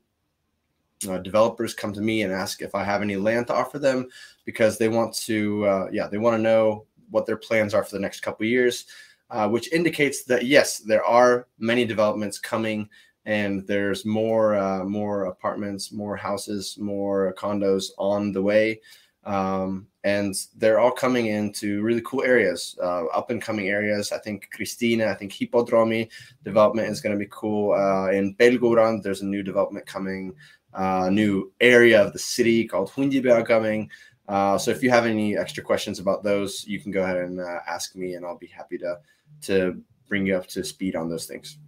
developers 1.22 1.74
come 1.74 1.92
to 1.92 2.00
me 2.00 2.22
and 2.22 2.32
ask 2.32 2.62
if 2.62 2.74
I 2.74 2.84
have 2.84 3.02
any 3.02 3.16
land 3.16 3.48
to 3.48 3.54
offer 3.54 3.78
them 3.78 4.08
because 4.44 4.78
they 4.78 4.88
want 4.88 5.14
to, 5.26 5.66
uh, 5.66 5.88
yeah, 5.92 6.06
they 6.06 6.18
want 6.18 6.36
to 6.36 6.42
know 6.42 6.86
what 7.10 7.26
their 7.26 7.36
plans 7.36 7.74
are 7.74 7.84
for 7.84 7.94
the 7.94 8.00
next 8.00 8.20
couple 8.20 8.46
years, 8.46 8.86
uh, 9.30 9.48
which 9.48 9.72
indicates 9.72 10.24
that 10.24 10.46
yes, 10.46 10.78
there 10.78 11.04
are 11.04 11.48
many 11.58 11.84
developments 11.84 12.38
coming, 12.38 12.88
and 13.24 13.66
there's 13.66 14.04
more, 14.04 14.56
uh, 14.56 14.84
more 14.84 15.24
apartments, 15.26 15.92
more 15.92 16.16
houses, 16.16 16.76
more 16.78 17.34
condos 17.38 17.90
on 17.98 18.32
the 18.32 18.42
way, 18.42 18.80
um, 19.24 19.86
and 20.04 20.34
they're 20.56 20.80
all 20.80 20.90
coming 20.90 21.26
into 21.26 21.82
really 21.82 22.02
cool 22.04 22.22
areas, 22.22 22.76
uh, 22.82 23.06
up 23.06 23.30
and 23.30 23.40
coming 23.40 23.68
areas. 23.68 24.10
I 24.12 24.18
think 24.18 24.48
Kristiine, 24.56 25.06
I 25.06 25.14
think 25.14 25.32
Hippodromi 25.32 26.10
development 26.44 26.88
is 26.88 27.00
going 27.00 27.14
to 27.14 27.18
be 27.18 27.28
cool. 27.30 27.72
Uh, 27.72 28.10
in 28.10 28.34
Pelgurand, 28.34 29.02
there's 29.02 29.22
a 29.22 29.26
new 29.26 29.42
development 29.42 29.86
coming 29.86 30.34
uh, 30.74 31.10
new 31.10 31.52
area 31.60 32.02
of 32.02 32.12
the 32.12 32.18
city 32.18 32.66
called 32.66 32.90
Hundipea 32.90 33.46
coming. 33.46 33.90
Uh, 34.28 34.56
so 34.56 34.70
if 34.70 34.82
you 34.82 34.90
have 34.90 35.06
any 35.06 35.36
extra 35.36 35.62
questions 35.62 35.98
about 35.98 36.22
those, 36.22 36.64
you 36.66 36.80
can 36.80 36.90
go 36.90 37.02
ahead 37.02 37.18
and 37.18 37.40
uh, 37.40 37.58
ask 37.66 37.94
me, 37.94 38.14
and 38.14 38.24
I'll 38.24 38.38
be 38.38 38.46
happy 38.46 38.78
to 38.78 38.98
to 39.42 39.82
bring 40.08 40.26
you 40.26 40.36
up 40.36 40.46
to 40.46 40.64
speed 40.64 40.94
on 40.96 41.08
those 41.08 41.26
things. 41.26 41.58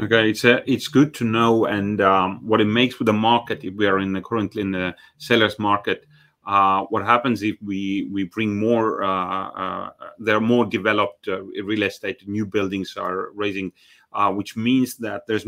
Okay, 0.00 0.30
it's 0.30 0.44
uh, 0.44 0.60
it's 0.66 0.88
good 0.88 1.12
to 1.14 1.24
know, 1.24 1.64
and 1.64 2.00
um, 2.00 2.46
what 2.46 2.60
it 2.60 2.66
makes 2.66 2.98
with 2.98 3.06
the 3.06 3.12
market. 3.12 3.64
If 3.64 3.74
we 3.74 3.86
are 3.86 3.98
in 3.98 4.12
the, 4.12 4.20
currently 4.20 4.62
in 4.62 4.70
the 4.70 4.94
sellers 5.18 5.58
market, 5.58 6.06
uh, 6.48 6.82
what 6.84 7.04
happens 7.04 7.42
if 7.42 7.56
we 7.62 8.08
we 8.10 8.24
bring 8.24 8.58
more? 8.58 9.04
Uh, 9.04 9.48
uh 9.50 9.90
there 10.18 10.36
are 10.36 10.40
more 10.40 10.66
developed 10.66 11.28
uh, 11.28 11.42
real 11.44 11.84
estate. 11.84 12.26
New 12.26 12.46
buildings 12.46 12.96
are 12.96 13.30
raising, 13.34 13.70
uh, 14.12 14.32
which 14.32 14.56
means 14.56 14.96
that 14.96 15.22
there's 15.28 15.46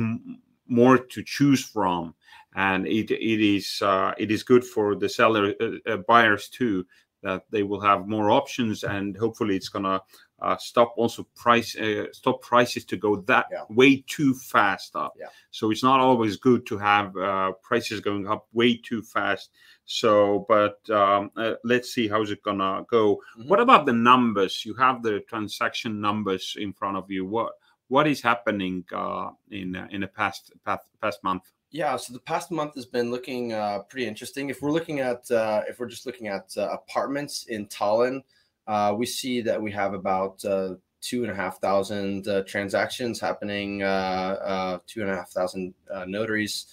more 0.69 0.99
to 0.99 1.23
choose 1.25 1.64
from 1.64 2.14
and 2.54 2.87
it 2.87 3.11
it 3.11 3.40
is 3.40 3.80
uh, 3.83 4.12
it 4.19 4.30
is 4.30 4.42
good 4.42 4.64
for 4.64 4.95
the 4.95 5.09
seller 5.09 5.54
uh, 5.61 5.90
uh, 5.90 5.97
buyers 6.09 6.49
too 6.49 6.87
that 7.23 7.42
they 7.50 7.62
will 7.62 7.80
have 7.80 8.09
more 8.09 8.30
options 8.30 8.83
and 8.83 9.16
hopefully 9.16 9.57
it's 9.57 9.69
gonna 9.69 10.00
uh, 10.40 10.57
stop 10.57 10.95
also 10.97 11.26
price 11.37 11.76
uh, 11.76 12.07
stop 12.12 12.40
prices 12.40 12.85
to 12.85 12.97
go 12.97 13.16
that 13.16 13.47
yeah. 13.52 13.64
way 13.69 14.02
too 14.07 14.35
fast 14.35 14.97
up. 14.97 15.12
Yeah. 15.19 15.26
So 15.50 15.71
it's 15.71 15.83
not 15.83 16.00
always 16.00 16.37
good 16.37 16.66
to 16.66 16.78
have 16.78 17.14
uh, 17.16 17.52
prices 17.62 18.00
going 18.00 18.26
up 18.26 18.47
way 18.52 18.76
too 18.76 19.02
fast. 19.02 19.50
So, 19.92 20.47
but 20.49 20.88
um, 20.88 21.32
let's 21.64 21.92
see 21.92 22.06
how's 22.06 22.30
it 22.30 22.44
gonna 22.44 22.85
go. 22.88 23.16
Mm-hmm. 23.16 23.49
What 23.49 23.59
about 23.59 23.87
the 23.87 23.92
numbers? 23.92 24.64
You 24.64 24.73
have 24.75 25.02
the 25.02 25.18
transaction 25.28 26.00
numbers 26.00 26.54
in 26.56 26.73
front 26.73 26.97
of 26.97 27.11
you. 27.11 27.26
What 27.26 27.54
what 27.88 28.06
is 28.06 28.23
happening 28.23 28.85
uh, 28.94 29.30
in 29.50 29.75
in 29.90 30.02
the 30.02 30.06
past 30.06 30.52
past 30.64 30.85
past 31.02 31.25
month? 31.25 31.50
Yeah, 31.73 31.97
so 31.97 32.12
the 32.12 32.20
past 32.20 32.52
month 32.52 32.76
has 32.76 32.87
been 32.87 33.11
looking 33.11 33.52
uh, 33.52 33.80
pretty 33.88 34.06
interesting. 34.06 34.49
If 34.49 34.62
we're 34.62 34.70
looking 34.70 35.00
at 35.00 35.28
uh, 35.28 35.62
if 35.68 35.80
we're 35.80 35.88
just 35.88 36.06
looking 36.06 36.28
at 36.28 36.52
uh, 36.56 36.68
apartments 36.68 37.47
in 37.49 37.66
Tallinn, 37.66 38.23
uh, 38.68 38.94
we 38.97 39.06
see 39.06 39.40
that 39.40 39.61
we 39.61 39.73
have 39.73 39.92
about 39.92 40.44
uh, 40.44 40.75
two 41.00 41.25
and 41.25 41.32
a 41.32 41.35
half 41.35 41.61
thousand 41.61 42.28
uh, 42.28 42.44
transactions 42.44 43.18
happening, 43.18 43.80
two 43.80 45.00
and 45.02 45.11
a 45.11 45.16
half 45.16 45.30
thousand 45.30 45.75
notaries, 46.06 46.66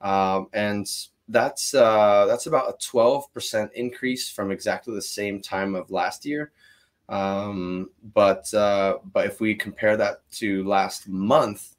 um, 0.00 0.46
and 0.54 0.88
that's 1.32 1.74
uh, 1.74 2.26
that's 2.26 2.46
about 2.46 2.68
a 2.68 2.76
12% 2.78 3.72
increase 3.72 4.30
from 4.30 4.50
exactly 4.50 4.94
the 4.94 5.02
same 5.02 5.40
time 5.40 5.74
of 5.74 5.90
last 5.90 6.24
year. 6.24 6.52
Um, 7.08 7.90
but 8.14 8.52
uh, 8.54 8.98
but 9.12 9.26
if 9.26 9.40
we 9.40 9.54
compare 9.54 9.96
that 9.96 10.18
to 10.32 10.64
last 10.64 11.08
month, 11.08 11.76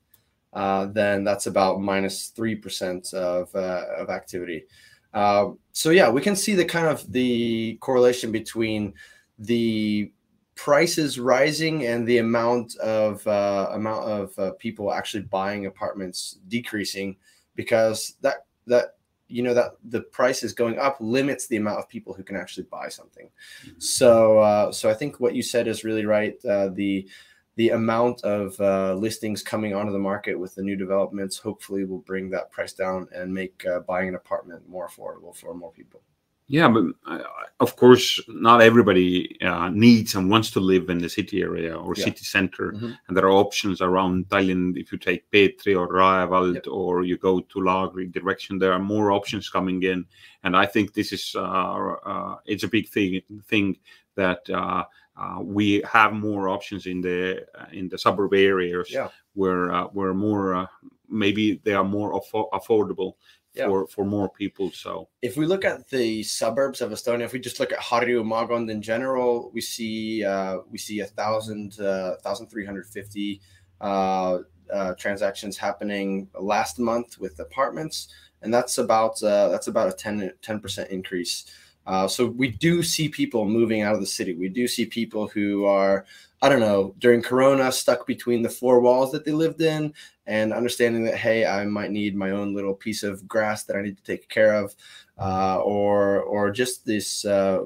uh, 0.52 0.88
then 0.88 1.24
that's 1.24 1.48
about 1.48 1.82
minus 1.82 2.28
three 2.28 2.56
percent 2.56 3.14
of 3.14 3.54
uh, 3.56 3.86
of 3.98 4.10
activity. 4.10 4.66
Uh, 5.14 5.52
so 5.72 5.92
yeah, 5.92 6.10
we 6.10 6.22
can 6.22 6.36
see 6.36 6.56
the 6.56 6.66
kind 6.66 6.88
of 6.88 7.12
the 7.12 7.78
correlation 7.80 8.32
between 8.32 8.94
the 9.40 10.12
prices 10.56 11.20
rising 11.20 11.86
and 11.86 12.08
the 12.08 12.18
amount 12.18 12.76
of 12.78 13.26
uh, 13.28 13.70
amount 13.72 14.06
of 14.06 14.58
people 14.60 14.92
actually 14.92 15.24
buying 15.24 15.68
apartments 15.68 16.40
decreasing 16.48 17.16
because 17.56 18.16
that 18.22 18.46
that 18.68 18.96
you 19.34 19.42
know 19.42 19.54
that 19.54 19.72
the 19.90 20.02
price 20.02 20.44
is 20.44 20.54
going 20.54 20.78
up 20.78 20.96
limits 21.00 21.48
the 21.48 21.58
amount 21.58 21.80
of 21.80 21.90
people 21.90 22.14
who 22.14 22.24
can 22.24 22.36
actually 22.36 22.66
buy 22.70 22.88
something 22.88 23.30
mm-hmm. 23.66 23.80
so 23.80 24.40
uh, 24.40 24.72
so 24.72 24.90
i 24.90 24.94
think 24.94 25.20
what 25.20 25.34
you 25.34 25.42
said 25.42 25.68
is 25.68 25.84
really 25.84 26.06
right 26.06 26.44
uh, 26.46 26.70
the 26.70 27.08
the 27.56 27.70
amount 27.70 28.24
of 28.24 28.60
uh, 28.60 28.94
listings 28.96 29.44
coming 29.44 29.76
onto 29.76 29.92
the 29.92 30.00
market 30.00 30.40
with 30.40 30.56
the 30.56 30.62
new 30.62 30.76
developments 30.76 31.38
hopefully 31.38 31.84
will 31.84 32.00
bring 32.00 32.30
that 32.30 32.52
price 32.52 32.74
down 32.74 33.08
and 33.14 33.34
make 33.34 33.66
uh, 33.66 33.80
buying 33.82 34.08
an 34.08 34.16
apartment 34.16 34.68
more 34.70 34.88
affordable 34.88 35.36
for 35.36 35.54
more 35.54 35.72
people 35.72 36.02
yeah, 36.48 36.68
but 36.68 36.84
uh, 37.08 37.24
of 37.60 37.76
course, 37.78 38.20
not 38.28 38.62
everybody 38.62 39.38
uh, 39.42 39.70
needs 39.70 40.16
and 40.16 40.30
wants 40.30 40.52
to 40.52 40.60
live 40.60 40.90
in 40.90 40.98
the 40.98 41.10
city 41.10 41.42
area 41.42 41.76
or 41.76 41.94
yeah. 41.96 42.04
city 42.04 42.26
center. 42.26 42.74
Mm-hmm. 42.74 42.92
And 43.08 43.18
there 43.18 43.26
are 43.26 43.32
options 43.32 43.82
around 43.82 44.28
Tallinn. 44.28 44.78
If 44.78 44.92
you 44.92 44.98
take 44.98 45.30
Peetri 45.32 45.78
or 45.78 45.88
Raekoja 45.88 46.56
yep. 46.56 46.68
or 46.68 47.04
you 47.04 47.18
go 47.18 47.40
to 47.40 47.60
Laagri 47.60 48.12
direction, 48.12 48.60
there 48.60 48.74
are 48.74 48.80
more 48.80 49.12
options 49.12 49.50
coming 49.50 49.84
in. 49.84 50.06
And 50.44 50.58
I 50.58 50.66
think 50.66 50.94
this 50.94 51.14
is 51.14 51.34
uh, 51.36 51.40
uh 51.42 52.38
it's 52.46 52.64
a 52.64 52.68
big 52.68 52.90
thing 52.90 53.22
thing 53.48 53.78
that 54.16 54.48
uh, 54.50 54.84
uh, 55.16 55.40
we 55.42 55.82
have 55.90 56.12
more 56.12 56.50
options 56.50 56.88
in 56.88 57.00
the 57.00 57.46
in 57.72 57.88
the 57.88 57.98
suburb 57.98 58.34
areas 58.34 58.92
yeah. 58.92 59.08
where 59.34 59.72
where 59.94 60.14
more 60.14 60.68
maybe 61.08 61.62
they 61.64 61.74
are 61.74 61.84
more 61.84 62.20
affo- 62.20 62.50
affordable 62.52 63.14
yeah. 63.54 63.68
for 63.68 63.88
for 63.88 64.06
more 64.06 64.30
people. 64.30 64.72
So 64.72 65.08
if 65.22 65.38
we 65.38 65.46
look 65.46 65.66
at 65.66 65.90
the 65.90 66.24
suburbs 66.24 66.82
of 66.82 66.92
Estonia, 66.92 67.22
if 67.22 67.34
we 67.34 67.40
just 67.40 67.60
look 67.60 67.72
at 67.72 67.80
Harju 67.80 68.24
Maakond 68.24 68.70
in 68.70 68.82
general, 68.82 69.52
we 69.54 69.62
see 69.62 70.24
uh, 70.24 70.60
we 70.70 70.78
see 70.78 71.02
a 71.02 71.06
thousand 71.06 71.80
uh, 71.80 72.16
thousand 72.24 72.48
three 72.48 72.66
hundred 72.66 72.88
fifty 72.88 73.42
uh, 73.82 74.40
uh, 74.72 74.94
transactions 74.96 75.58
happening 75.58 76.28
last 76.40 76.80
month 76.80 77.20
with 77.20 77.40
apartments, 77.40 78.08
and 78.42 78.54
that's 78.54 78.78
about 78.78 79.22
uh, 79.22 79.50
that's 79.50 79.68
about 79.68 79.90
a 79.90 80.32
10 80.42 80.60
percent 80.60 80.90
increase. 80.90 81.46
Uh, 81.86 82.08
so 82.08 82.26
we 82.26 82.48
do 82.48 82.82
see 82.82 83.10
people 83.10 83.46
moving 83.46 83.82
out 83.82 83.94
of 83.94 84.00
the 84.00 84.08
city. 84.08 84.34
We 84.34 84.50
do 84.50 84.68
see 84.68 84.86
people 84.86 85.28
who 85.28 85.66
are, 85.66 86.06
I 86.42 86.48
don't 86.48 86.62
know, 86.62 86.96
during 86.98 87.22
Corona, 87.22 87.72
stuck 87.72 88.08
between 88.08 88.42
the 88.42 88.50
four 88.50 88.80
walls 88.80 89.12
that 89.12 89.26
they 89.26 89.34
lived 89.34 89.62
in, 89.62 89.94
and 90.26 90.54
understanding 90.54 91.04
that 91.06 91.16
hey, 91.16 91.46
I 91.46 91.66
might 91.66 91.92
need 91.92 92.16
my 92.16 92.32
own 92.32 92.54
little 92.54 92.74
piece 92.74 93.04
of 93.04 93.28
grass 93.28 93.64
that 93.66 93.76
I 93.76 93.82
need 93.82 93.98
to 93.98 94.04
take 94.04 94.30
care 94.30 94.54
of, 94.56 94.76
uh, 95.18 95.60
or 95.60 96.22
or 96.22 96.52
just 96.52 96.86
this. 96.86 97.26
Uh, 97.26 97.66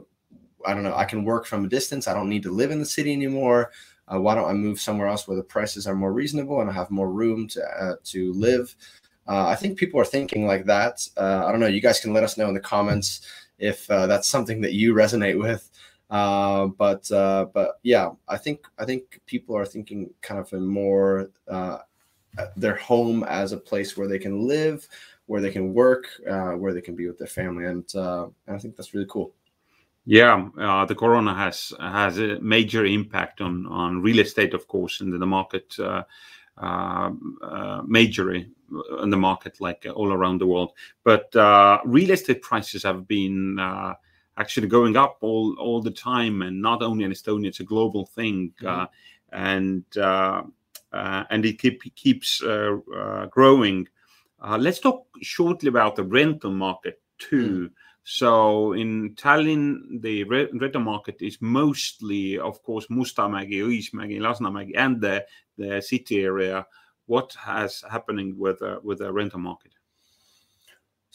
I 0.65 0.73
don't 0.73 0.83
know. 0.83 0.95
I 0.95 1.05
can 1.05 1.23
work 1.23 1.45
from 1.45 1.65
a 1.65 1.69
distance. 1.69 2.07
I 2.07 2.13
don't 2.13 2.29
need 2.29 2.43
to 2.43 2.51
live 2.51 2.71
in 2.71 2.79
the 2.79 2.85
city 2.85 3.13
anymore. 3.13 3.71
Uh, 4.11 4.19
why 4.19 4.35
don't 4.35 4.49
I 4.49 4.53
move 4.53 4.79
somewhere 4.79 5.07
else 5.07 5.27
where 5.27 5.37
the 5.37 5.43
prices 5.43 5.85
are 5.85 5.95
more 5.95 6.13
reasonable 6.13 6.61
and 6.61 6.69
I 6.69 6.73
have 6.73 6.89
more 6.89 7.11
room 7.11 7.47
to 7.49 7.63
uh, 7.63 7.95
to 8.05 8.33
live? 8.33 8.75
Uh, 9.27 9.47
I 9.47 9.55
think 9.55 9.77
people 9.77 9.99
are 9.99 10.05
thinking 10.05 10.47
like 10.47 10.65
that. 10.65 11.05
I 11.17 11.51
don't 11.51 11.59
know. 11.59 11.67
You 11.67 11.81
guys 11.81 11.99
can 11.99 12.13
let 12.13 12.23
us 12.23 12.37
know 12.37 12.47
in 12.47 12.53
the 12.53 12.61
comments 12.61 13.27
if 13.59 13.89
uh, 13.89 14.07
that's 14.07 14.27
something 14.27 14.61
that 14.61 14.73
you 14.73 14.93
resonate 14.93 15.39
with. 15.39 15.69
Uh, 16.09 16.67
but 16.67 17.09
uh, 17.11 17.47
but 17.53 17.79
yeah, 17.83 18.11
I 18.27 18.37
think 18.37 18.65
I 18.77 18.85
think 18.85 19.19
people 19.25 19.57
are 19.57 19.65
thinking 19.65 20.09
kind 20.21 20.39
of 20.39 20.51
a 20.53 20.59
more 20.59 21.29
uh, 21.49 21.79
their 22.55 22.75
home 22.75 23.23
as 23.23 23.51
a 23.51 23.57
place 23.57 23.97
where 23.97 24.07
they 24.07 24.19
can 24.19 24.47
live, 24.47 24.87
where 25.25 25.41
they 25.41 25.51
can 25.51 25.73
work, 25.73 26.07
uh, 26.29 26.51
where 26.51 26.73
they 26.73 26.81
can 26.81 26.95
be 26.95 27.07
with 27.07 27.17
their 27.17 27.27
family, 27.27 27.65
and, 27.65 27.95
uh, 27.95 28.27
and 28.47 28.55
I 28.55 28.59
think 28.59 28.75
that's 28.75 28.93
really 28.93 29.07
cool. 29.09 29.33
Yeah, 30.09 30.47
uh, 30.57 30.85
the 30.85 30.95
corona 30.95 31.35
has 31.35 31.73
has 31.81 32.17
a 32.17 32.39
major 32.39 32.85
impact 32.85 33.41
on 33.41 33.67
on 33.67 34.01
real 34.01 34.19
estate, 34.19 34.53
of 34.53 34.65
course, 34.65 35.01
and 35.01 35.11
the 35.11 35.25
market 35.25 35.77
uh, 35.79 36.03
uh, 36.57 37.11
uh, 37.41 37.81
majorly 37.83 38.49
in 39.03 39.09
the 39.09 39.17
market, 39.17 39.59
like 39.59 39.85
all 39.93 40.13
around 40.13 40.39
the 40.39 40.47
world. 40.47 40.71
But 41.03 41.35
uh, 41.35 41.79
real 41.83 42.11
estate 42.11 42.41
prices 42.41 42.83
have 42.83 43.05
been 43.05 43.59
uh, 43.59 43.95
actually 44.37 44.67
going 44.67 44.95
up 44.95 45.17
all 45.19 45.57
all 45.59 45.81
the 45.81 45.91
time, 45.91 46.41
and 46.41 46.61
not 46.61 46.81
only 46.81 47.03
in 47.03 47.11
Estonia, 47.11 47.47
it's 47.47 47.59
a 47.59 47.65
global 47.65 48.05
thing, 48.05 48.53
mm-hmm. 48.61 48.85
and 49.33 49.83
and 50.93 51.45
it 51.45 51.59
keep, 51.59 51.81
keeps 51.95 52.41
growing. 53.29 53.87
let's 54.57 54.79
talk 54.79 55.05
shortly 55.21 55.69
about 55.69 55.95
the 55.95 56.03
rental 56.03 56.51
market 56.51 57.01
too. 57.17 57.69
Mm. 57.69 57.71
So 58.09 58.71
in 58.71 59.15
Tallinn, 59.15 60.01
the 60.01 60.23
rental 60.23 60.79
market 60.79 61.17
is 61.21 61.41
mostly, 61.41 62.39
of 62.39 62.63
course, 62.63 62.87
Mustamägi, 62.87 63.61
Õismägi, 63.61 64.21
Lasnamägi, 64.21 64.71
and 64.77 65.01
the, 65.01 65.25
the 65.57 65.81
city 65.81 66.23
area. 66.23 66.65
What 67.07 67.35
has 67.37 67.83
happening 67.89 68.37
with 68.37 68.61
uh, 68.61 68.79
with 68.81 68.99
the 68.99 69.11
rental 69.11 69.39
market? 69.39 69.73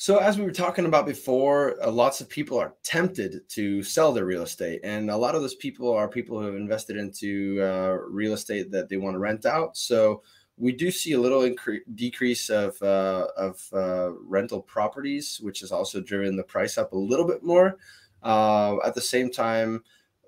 So 0.03 0.17
as 0.17 0.37
we 0.37 0.43
were 0.43 0.51
talking 0.51 0.87
about 0.87 1.07
before, 1.07 1.81
uh, 1.81 1.89
lots 1.89 2.21
of 2.21 2.29
people 2.29 2.59
are 2.59 2.75
tempted 2.83 3.49
to 3.51 3.85
sell 3.85 4.13
their 4.13 4.25
real 4.25 4.43
estate, 4.43 4.81
and 4.83 5.09
a 5.09 5.17
lot 5.17 5.37
of 5.37 5.43
those 5.43 5.55
people 5.55 5.93
are 5.93 6.09
people 6.09 6.41
who 6.41 6.47
have 6.47 6.57
invested 6.57 6.97
into 6.97 7.63
uh, 7.63 7.99
real 8.09 8.33
estate 8.33 8.73
that 8.73 8.89
they 8.89 8.97
want 8.97 9.15
to 9.15 9.21
rent 9.21 9.47
out. 9.47 9.77
So 9.77 10.25
we 10.57 10.73
do 10.73 10.91
see 10.91 11.13
a 11.13 11.21
little 11.21 11.43
incre- 11.43 11.87
decrease 11.95 12.51
of 12.51 12.83
uh, 12.83 13.29
of 13.37 13.65
uh, 13.73 14.11
rental 14.15 14.61
properties, 14.61 15.39
which 15.41 15.61
has 15.61 15.71
also 15.71 16.01
driven 16.01 16.35
the 16.35 16.43
price 16.43 16.79
up 16.79 16.91
a 16.95 16.99
little 16.99 17.25
bit 17.25 17.45
more. 17.45 17.79
Uh, 18.25 18.79
at 18.85 18.97
the 18.97 19.01
same 19.01 19.31
time, 19.31 19.85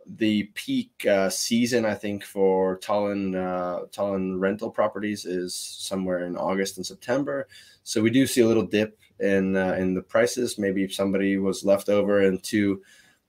the 0.06 0.44
peak 0.54 1.04
uh, 1.04 1.28
season, 1.28 1.84
I 1.84 1.94
think, 1.94 2.22
for 2.22 2.78
Tallinn 2.78 3.32
Tallinn 3.90 4.38
rental 4.38 4.70
properties 4.70 5.24
is 5.24 5.52
somewhere 5.52 6.26
in 6.26 6.36
August 6.36 6.76
and 6.76 6.86
September. 6.86 7.48
So 7.82 8.00
we 8.00 8.10
do 8.10 8.24
see 8.24 8.42
a 8.42 8.46
little 8.46 8.66
dip 8.66 9.00
in 9.20 9.56
uh, 9.56 9.74
in 9.74 9.94
the 9.94 10.02
prices. 10.02 10.58
Maybe 10.58 10.84
if 10.84 10.94
somebody 10.94 11.36
was 11.38 11.64
left 11.64 11.88
over 11.88 12.20
and 12.20 12.42
too 12.42 12.82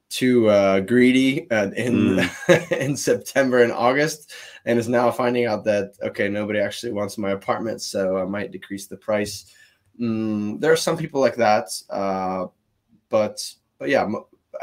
too 0.09 0.49
uh, 0.49 0.79
greedy 0.81 1.49
uh, 1.51 1.71
in 1.71 2.17
mm. 2.17 2.71
in 2.79 2.95
September 2.95 3.63
and 3.63 3.71
August, 3.71 4.33
and 4.65 4.79
is 4.79 4.89
now 4.89 5.11
finding 5.11 5.45
out 5.45 5.63
that 5.65 5.93
okay, 6.01 6.29
nobody 6.29 6.59
actually 6.59 6.93
wants 6.93 7.17
my 7.17 7.31
apartment, 7.31 7.81
so 7.81 8.17
I 8.17 8.25
might 8.25 8.51
decrease 8.51 8.87
the 8.87 8.97
price. 8.97 9.53
Mm, 9.99 10.59
there 10.59 10.71
are 10.71 10.77
some 10.77 10.97
people 10.97 11.21
like 11.21 11.35
that, 11.35 11.69
uh, 11.89 12.47
but 13.09 13.53
but 13.77 13.89
yeah, 13.89 14.07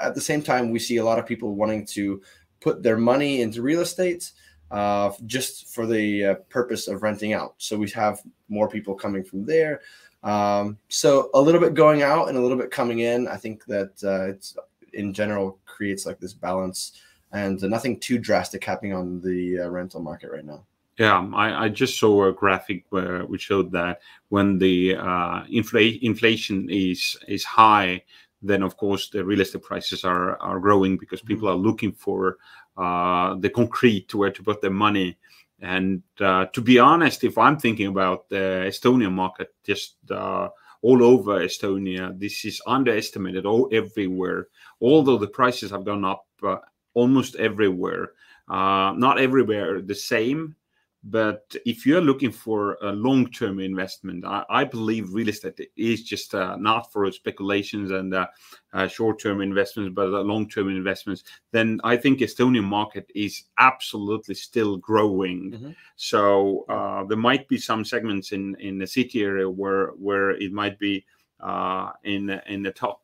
at 0.00 0.14
the 0.14 0.20
same 0.20 0.42
time, 0.42 0.70
we 0.70 0.78
see 0.78 0.98
a 0.98 1.04
lot 1.04 1.18
of 1.18 1.26
people 1.26 1.54
wanting 1.54 1.86
to 1.86 2.22
put 2.60 2.82
their 2.82 2.96
money 2.96 3.42
into 3.42 3.62
real 3.62 3.80
estate 3.80 4.32
uh, 4.70 5.10
just 5.26 5.68
for 5.68 5.86
the 5.86 6.24
uh, 6.24 6.34
purpose 6.48 6.88
of 6.88 7.02
renting 7.02 7.32
out. 7.34 7.54
So 7.58 7.76
we 7.76 7.90
have 7.90 8.20
more 8.48 8.68
people 8.68 8.94
coming 8.94 9.22
from 9.22 9.44
there. 9.44 9.80
Um, 10.22 10.78
so 10.88 11.30
a 11.34 11.40
little 11.40 11.60
bit 11.60 11.74
going 11.74 12.02
out 12.02 12.28
and 12.28 12.38
a 12.38 12.40
little 12.40 12.56
bit 12.56 12.70
coming 12.70 13.00
in. 13.00 13.26
I 13.28 13.36
think 13.36 13.64
that 13.66 13.92
uh, 14.04 14.28
it's 14.28 14.56
in 14.92 15.12
general 15.12 15.58
creates 15.66 16.06
like 16.06 16.20
this 16.20 16.32
balance 16.32 17.00
and 17.32 17.60
nothing 17.62 17.98
too 17.98 18.18
drastic 18.18 18.62
happening 18.64 18.92
on 18.92 19.20
the 19.20 19.60
uh, 19.60 19.68
rental 19.68 20.00
market 20.00 20.30
right 20.30 20.44
now. 20.44 20.64
Yeah, 20.98 21.26
I, 21.34 21.64
I, 21.64 21.68
just 21.70 21.98
saw 21.98 22.28
a 22.28 22.32
graphic 22.32 22.84
where 22.90 23.24
we 23.24 23.38
showed 23.38 23.72
that 23.72 24.00
when 24.28 24.58
the 24.58 24.96
uh, 24.96 25.44
infl- 25.50 26.00
inflation 26.02 26.68
is 26.68 27.16
is 27.26 27.44
high, 27.44 28.02
then 28.42 28.62
of 28.62 28.76
course 28.76 29.08
the 29.08 29.24
real 29.24 29.40
estate 29.40 29.62
prices 29.62 30.04
are 30.04 30.36
are 30.42 30.60
growing 30.60 30.98
because 30.98 31.20
mm-hmm. 31.20 31.28
people 31.28 31.48
are 31.48 31.54
looking 31.54 31.92
for 31.92 32.36
uh, 32.76 33.34
the 33.36 33.48
concrete 33.48 34.14
where 34.14 34.30
to 34.30 34.42
put 34.42 34.60
their 34.60 34.70
money. 34.70 35.16
And 35.62 36.02
uh, 36.20 36.46
to 36.46 36.60
be 36.60 36.78
honest, 36.78 37.24
if 37.24 37.38
I'm 37.38 37.58
thinking 37.58 37.86
about 37.86 38.28
the 38.28 38.66
Estonian 38.66 39.12
market, 39.12 39.54
just 39.64 39.94
uh, 40.10 40.48
all 40.82 41.02
over 41.02 41.40
Estonia. 41.40 42.18
This 42.18 42.44
is 42.44 42.60
underestimated 42.66 43.46
all 43.46 43.68
everywhere. 43.72 44.48
Although 44.80 45.18
the 45.18 45.28
prices 45.28 45.70
have 45.70 45.84
gone 45.84 46.04
up 46.04 46.26
uh, 46.42 46.56
almost 46.94 47.36
everywhere, 47.36 48.12
uh, 48.48 48.92
not 48.96 49.18
everywhere 49.18 49.80
the 49.80 49.94
same. 49.94 50.56
But 51.04 51.56
if 51.66 51.84
you're 51.84 52.00
looking 52.00 52.30
for 52.30 52.78
a 52.80 52.92
long-term 52.92 53.58
investment, 53.58 54.24
I, 54.24 54.44
I 54.48 54.64
believe 54.64 55.12
real 55.12 55.28
estate 55.28 55.60
is 55.76 56.04
just 56.04 56.32
uh, 56.32 56.56
not 56.56 56.92
for 56.92 57.10
speculations 57.10 57.90
and 57.90 58.14
uh, 58.14 58.28
uh, 58.72 58.86
short-term 58.86 59.40
investments, 59.40 59.92
but 59.94 60.10
long-term 60.10 60.68
investments. 60.68 61.24
Then 61.50 61.80
I 61.82 61.96
think 61.96 62.20
Estonian 62.20 62.64
market 62.64 63.10
is 63.16 63.44
absolutely 63.58 64.36
still 64.36 64.76
growing. 64.76 65.52
Mm-hmm. 65.52 65.70
So 65.96 66.66
uh, 66.68 67.04
there 67.04 67.18
might 67.18 67.48
be 67.48 67.58
some 67.58 67.84
segments 67.84 68.30
in 68.30 68.54
in 68.60 68.78
the 68.78 68.86
city 68.86 69.24
area 69.24 69.50
where 69.50 69.88
where 69.98 70.30
it 70.30 70.52
might 70.52 70.78
be 70.78 71.04
uh, 71.40 71.90
in 72.04 72.30
in 72.46 72.62
the 72.62 72.70
top 72.70 73.02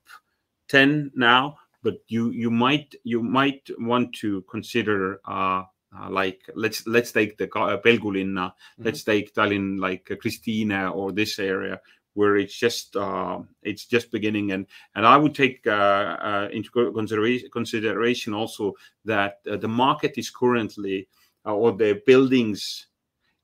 ten 0.68 1.10
now. 1.16 1.58
But 1.82 1.98
you 2.06 2.30
you 2.30 2.50
might 2.50 2.94
you 3.02 3.22
might 3.22 3.68
want 3.78 4.14
to 4.16 4.42
consider 4.42 5.20
uh, 5.26 5.38
uh, 5.38 5.64
like 6.10 6.42
let's 6.54 6.86
let's 6.86 7.12
take 7.12 7.38
the 7.38 7.48
Pelgulinna, 7.48 8.34
mm-hmm. 8.34 8.84
let's 8.84 9.04
take 9.04 9.34
Tallinn, 9.34 9.78
like 9.78 10.04
Kristiine 10.06 10.94
or 10.94 11.12
this 11.12 11.38
area 11.38 11.80
where 12.18 12.36
it's 12.36 12.58
just 12.58 12.96
uh, 12.96 13.38
it's 13.62 13.84
just 13.84 14.10
beginning 14.10 14.50
and 14.50 14.66
and 14.96 15.06
I 15.06 15.16
would 15.16 15.36
take 15.36 15.64
uh, 15.68 16.16
uh, 16.30 16.48
into 16.52 16.70
consideration 16.92 17.48
consideration 17.52 18.34
also 18.34 18.74
that 19.04 19.38
uh, 19.48 19.56
the 19.56 19.68
market 19.68 20.18
is 20.18 20.28
currently 20.28 21.06
uh, 21.46 21.54
or 21.54 21.70
the 21.70 22.02
buildings 22.06 22.88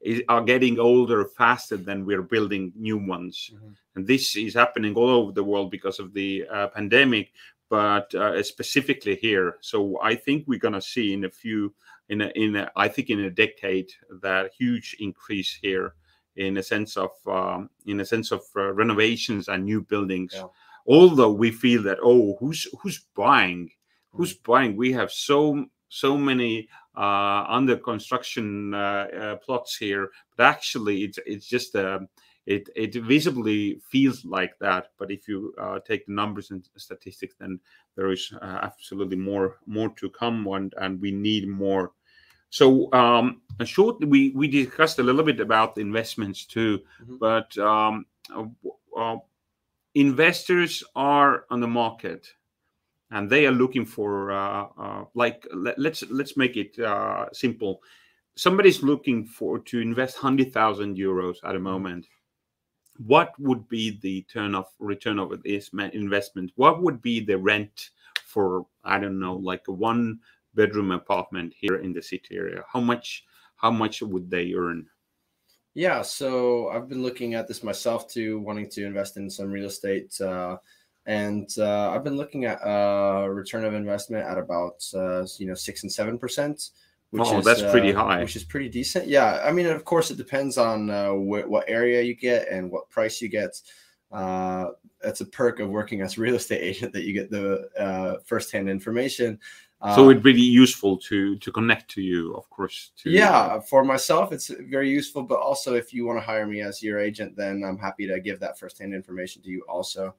is, 0.00 0.22
are 0.28 0.42
getting 0.42 0.80
older 0.80 1.24
faster 1.24 1.76
than 1.76 2.04
we're 2.04 2.22
building 2.34 2.72
new 2.74 2.98
ones 2.98 3.50
mm-hmm. 3.54 3.74
and 3.94 4.08
this 4.08 4.34
is 4.34 4.54
happening 4.54 4.94
all 4.96 5.10
over 5.10 5.30
the 5.30 5.44
world 5.44 5.70
because 5.70 6.00
of 6.00 6.12
the 6.12 6.44
uh, 6.52 6.66
pandemic 6.66 7.30
but 7.70 8.12
specifically 8.42 9.14
here 9.14 9.56
so 9.60 10.00
I 10.02 10.16
think 10.16 10.46
we're 10.48 10.58
gonna 10.58 10.82
see 10.82 11.14
in 11.14 11.24
a 11.24 11.30
few 11.30 11.72
in 12.08 12.20
a, 12.20 12.26
in 12.34 12.56
a, 12.56 12.70
I 12.76 12.88
think 12.88 13.10
in 13.10 13.20
a 13.20 13.30
decade 13.30 13.90
that 14.22 14.52
huge 14.58 14.96
increase 15.00 15.58
here 15.60 15.94
in 16.36 16.56
a 16.56 16.62
sense 16.62 16.96
of 16.96 17.10
um, 17.26 17.70
in 17.86 18.00
a 18.00 18.04
sense 18.04 18.32
of 18.32 18.42
uh, 18.56 18.72
renovations 18.72 19.48
and 19.48 19.64
new 19.64 19.80
buildings. 19.82 20.32
Yeah. 20.34 20.46
Although 20.86 21.32
we 21.32 21.50
feel 21.50 21.82
that 21.84 21.98
oh, 22.02 22.36
who's 22.40 22.66
who's 22.80 23.06
buying? 23.14 23.70
Who's 24.10 24.34
mm. 24.36 24.44
buying? 24.44 24.76
We 24.76 24.92
have 24.92 25.10
so 25.10 25.66
so 25.88 26.16
many 26.16 26.68
uh, 26.96 27.44
under 27.48 27.76
construction 27.76 28.74
uh, 28.74 29.06
uh, 29.18 29.36
plots 29.36 29.76
here, 29.76 30.10
but 30.36 30.46
actually 30.46 31.04
it's 31.04 31.18
it's 31.26 31.46
just 31.46 31.74
a 31.74 31.96
um, 31.96 32.08
it 32.46 32.68
it 32.76 32.94
visibly 32.94 33.80
feels 33.90 34.24
like 34.24 34.58
that. 34.60 34.88
But 34.98 35.10
if 35.10 35.28
you 35.28 35.54
uh, 35.58 35.78
take 35.86 36.06
the 36.06 36.12
numbers 36.12 36.50
and 36.50 36.68
statistics, 36.76 37.34
then 37.38 37.60
there 37.96 38.10
is 38.10 38.32
uh, 38.40 38.58
absolutely 38.62 39.16
more 39.16 39.58
more 39.66 39.90
to 39.96 40.10
come, 40.10 40.46
and 40.48 40.74
and 40.78 41.00
we 41.00 41.10
need 41.10 41.48
more 41.48 41.92
so 42.54 42.88
um, 42.92 43.40
shortly, 43.64 44.06
we 44.06 44.30
we 44.30 44.46
discussed 44.46 45.00
a 45.00 45.02
little 45.02 45.24
bit 45.24 45.40
about 45.40 45.76
investments 45.76 46.44
too, 46.44 46.82
mm-hmm. 47.02 47.16
but 47.16 47.58
um, 47.58 48.06
uh, 48.32 48.44
uh, 48.96 49.16
investors 49.96 50.84
are 50.94 51.46
on 51.50 51.58
the 51.58 51.66
market, 51.66 52.28
and 53.10 53.28
they 53.28 53.48
are 53.48 53.50
looking 53.50 53.84
for 53.84 54.30
uh, 54.30 54.66
uh 54.78 55.04
like 55.14 55.44
let, 55.52 55.74
us 55.74 55.80
let's, 55.80 56.02
let's 56.10 56.36
make 56.36 56.56
it 56.56 56.78
uh, 56.78 57.26
simple. 57.32 57.82
Somebody's 58.36 58.84
looking 58.84 59.26
for 59.26 59.58
to 59.58 59.80
invest 59.80 60.16
hundred 60.18 60.52
thousand 60.52 60.96
euros 60.96 61.38
at 61.42 61.50
a 61.50 61.54
mm-hmm. 61.54 61.64
moment. 61.64 62.06
What 62.98 63.32
would 63.38 63.68
be 63.68 63.98
the 64.02 64.22
turn 64.22 64.54
of 64.54 64.66
return 64.78 65.18
of 65.18 65.42
this 65.42 65.70
investment? 65.72 66.52
What 66.56 66.82
would 66.82 67.02
be 67.02 67.20
the 67.20 67.38
rent 67.38 67.90
for 68.24 68.66
I 68.84 68.98
don't 68.98 69.18
know, 69.18 69.34
like 69.36 69.68
a 69.68 69.72
one 69.72 70.20
bedroom 70.54 70.92
apartment 70.92 71.54
here 71.56 71.76
in 71.76 71.92
the 71.92 72.02
city 72.02 72.36
area? 72.36 72.62
How 72.72 72.80
much 72.80 73.24
how 73.56 73.70
much 73.70 74.02
would 74.02 74.30
they 74.30 74.54
earn? 74.54 74.86
Yeah 75.74 76.02
so 76.02 76.68
i've 76.68 76.88
been 76.88 77.02
looking 77.02 77.34
at 77.34 77.48
this 77.48 77.64
myself 77.64 78.08
too 78.08 78.38
wanting 78.38 78.70
to 78.70 78.86
invest 78.86 79.16
in 79.16 79.28
some 79.28 79.50
real 79.50 79.66
estate 79.66 80.18
uh, 80.20 80.56
and 81.06 81.50
uh, 81.58 81.90
i've 81.90 82.04
been 82.04 82.16
looking 82.16 82.44
at 82.44 82.64
uh, 82.64 83.26
return 83.28 83.64
of 83.64 83.74
investment 83.74 84.24
at 84.24 84.38
about 84.38 84.84
uh, 84.94 85.26
you 85.38 85.46
know 85.46 85.54
six 85.54 85.82
and 85.82 85.92
seven 85.92 86.16
percent 86.16 86.70
which 87.14 87.28
oh, 87.28 87.38
is, 87.38 87.44
that's 87.44 87.62
pretty 87.62 87.94
uh, 87.94 88.02
high. 88.02 88.20
which 88.22 88.34
is 88.34 88.42
pretty 88.42 88.68
decent. 88.68 89.06
Yeah 89.06 89.40
i 89.44 89.52
mean 89.52 89.66
of 89.66 89.84
course 89.84 90.10
it 90.10 90.16
depends 90.16 90.58
on 90.58 90.90
uh, 90.90 91.10
wh- 91.10 91.48
what 91.48 91.64
area 91.68 92.02
you 92.02 92.14
get 92.14 92.48
and 92.48 92.70
what 92.70 92.90
price 92.90 93.22
you 93.22 93.28
get. 93.28 93.60
Uh, 94.10 94.70
that's 95.00 95.20
a 95.20 95.26
perk 95.26 95.60
of 95.60 95.68
working 95.68 96.00
as 96.00 96.16
a 96.16 96.20
real 96.20 96.34
estate 96.34 96.60
agent 96.60 96.92
that 96.92 97.04
you 97.04 97.12
get 97.12 97.30
the 97.30 97.68
uh, 97.78 98.18
firsthand 98.24 98.68
information. 98.68 99.38
So 99.94 100.08
it'd 100.08 100.22
be 100.22 100.32
useful 100.32 100.96
to 101.08 101.36
to 101.36 101.52
connect 101.52 101.90
to 101.90 102.00
you 102.00 102.34
of 102.34 102.48
course 102.48 102.92
to, 102.98 103.10
yeah 103.10 103.60
for 103.60 103.84
myself 103.84 104.32
it's 104.32 104.48
very 104.70 104.88
useful 104.88 105.22
but 105.22 105.38
also 105.38 105.74
if 105.74 105.92
you 105.92 106.06
want 106.06 106.18
to 106.18 106.24
hire 106.24 106.46
me 106.46 106.62
as 106.62 106.82
your 106.82 106.98
agent 106.98 107.36
then 107.36 107.62
i'm 107.62 107.76
happy 107.76 108.06
to 108.06 108.18
give 108.18 108.40
that 108.40 108.58
firsthand 108.58 108.94
information 108.94 109.42
to 109.42 109.50
you 109.50 109.62
also 109.68 110.14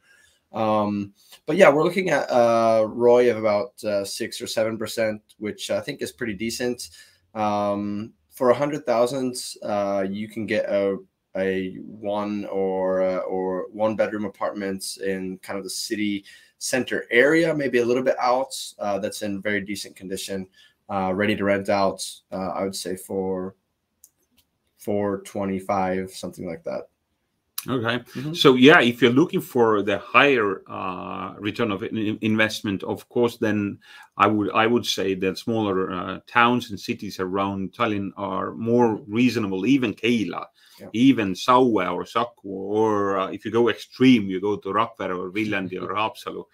um, 0.55 1.13
but 1.45 1.57
yeah 1.57 1.69
we're 1.69 1.83
looking 1.83 2.09
at 2.09 2.29
uh, 2.31 2.85
ROI 2.87 3.29
of 3.29 3.37
about 3.37 3.83
uh, 3.83 4.03
six 4.03 4.41
or 4.41 4.47
seven 4.47 4.77
percent 4.77 5.21
which 5.37 5.69
i 5.69 5.79
think 5.79 6.01
is 6.01 6.11
pretty 6.11 6.33
decent 6.33 6.89
um, 7.35 8.13
for 8.31 8.49
a 8.49 8.55
hundred 8.55 8.85
thousand 8.85 9.35
uh, 9.61 10.05
you 10.09 10.27
can 10.27 10.45
get 10.45 10.65
a 10.65 10.97
a 11.37 11.75
one 11.81 12.45
or 12.45 13.01
uh, 13.01 13.17
or 13.19 13.67
one 13.71 13.95
bedroom 13.95 14.25
apartments 14.25 14.97
in 14.97 15.37
kind 15.39 15.57
of 15.57 15.63
the 15.63 15.69
city 15.69 16.23
center 16.57 17.05
area, 17.11 17.53
maybe 17.53 17.79
a 17.79 17.85
little 17.85 18.03
bit 18.03 18.15
out, 18.19 18.55
uh, 18.79 18.97
that's 18.99 19.21
in 19.21 19.41
very 19.41 19.61
decent 19.61 19.95
condition, 19.95 20.47
uh, 20.89 21.13
ready 21.13 21.35
to 21.35 21.43
rent 21.43 21.69
out. 21.69 22.03
Uh, 22.31 22.49
I 22.49 22.63
would 22.63 22.75
say 22.75 22.95
for 22.95 23.55
425, 24.77 26.11
something 26.11 26.47
like 26.47 26.63
that. 26.63 26.87
Okay. 27.67 27.99
Mm-hmm. 27.99 28.33
So 28.33 28.55
yeah, 28.55 28.81
if 28.81 29.01
you're 29.01 29.11
looking 29.11 29.41
for 29.41 29.81
the 29.81 29.97
higher 29.97 30.61
uh, 30.69 31.33
return 31.39 31.71
of 31.71 31.83
investment, 31.83 32.83
of 32.83 33.07
course, 33.09 33.37
then 33.37 33.79
I 34.17 34.27
would 34.27 34.51
I 34.51 34.67
would 34.67 34.85
say 34.85 35.15
that 35.15 35.37
smaller 35.37 35.91
uh, 35.91 36.19
towns 36.27 36.69
and 36.69 36.79
cities 36.79 37.19
around 37.19 37.73
Tallinn 37.73 38.11
are 38.17 38.53
more 38.53 38.95
reasonable. 39.07 39.65
Even 39.65 39.93
Keila, 39.93 40.45
yeah. 40.79 40.87
even 40.93 41.33
Saue 41.33 41.91
or 41.91 42.05
Saku, 42.05 42.49
or 42.49 43.17
uh, 43.17 43.27
if 43.31 43.45
you 43.45 43.51
go 43.51 43.69
extreme, 43.69 44.27
you 44.27 44.39
go 44.39 44.57
to 44.57 44.69
Rakvere 44.69 45.17
or 45.17 45.31
Viljandi 45.31 45.81
or 45.81 45.93
Haapsalu 45.95 46.45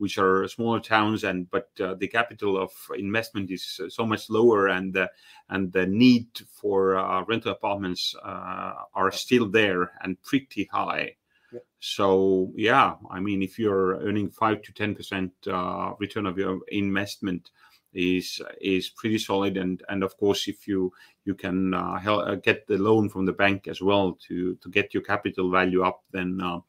which 0.00 0.16
are 0.16 0.48
smaller 0.48 0.80
towns 0.80 1.24
and 1.24 1.50
but 1.50 1.68
uh, 1.78 1.94
the 1.94 2.08
capital 2.08 2.56
of 2.56 2.70
investment 2.96 3.50
is 3.50 3.78
uh, 3.84 3.88
so 3.90 4.06
much 4.06 4.30
lower 4.30 4.68
and 4.68 4.96
uh, 4.96 5.06
and 5.50 5.70
the 5.72 5.86
need 5.86 6.26
for 6.48 6.96
uh, 6.96 7.22
rental 7.28 7.52
apartments 7.52 8.14
uh, 8.24 8.72
are 8.94 9.12
still 9.12 9.46
there 9.46 9.92
and 10.02 10.20
pretty 10.22 10.66
high 10.72 11.14
yeah. 11.52 11.60
so 11.80 12.50
yeah 12.56 12.94
i 13.10 13.20
mean 13.20 13.42
if 13.42 13.58
you're 13.58 14.00
earning 14.00 14.30
5 14.30 14.62
to 14.62 14.72
10 14.72 14.94
percent 14.94 15.32
uh, 15.46 15.92
return 15.98 16.24
of 16.24 16.38
your 16.38 16.60
investment 16.68 17.50
is 17.92 18.40
is 18.62 18.88
pretty 18.88 19.18
solid 19.18 19.58
and 19.58 19.82
and 19.90 20.02
of 20.02 20.16
course 20.16 20.48
if 20.48 20.66
you 20.66 20.90
you 21.26 21.34
can 21.34 21.72
help, 22.00 22.42
get 22.42 22.66
the 22.68 22.78
loan 22.78 23.10
from 23.10 23.26
the 23.26 23.32
bank 23.32 23.68
as 23.68 23.82
well 23.82 24.16
to 24.26 24.54
to 24.62 24.70
get 24.70 24.94
your 24.94 25.02
capital 25.02 25.50
value 25.50 25.82
up 25.82 26.04
then 26.12 26.40
uh, 26.42 26.60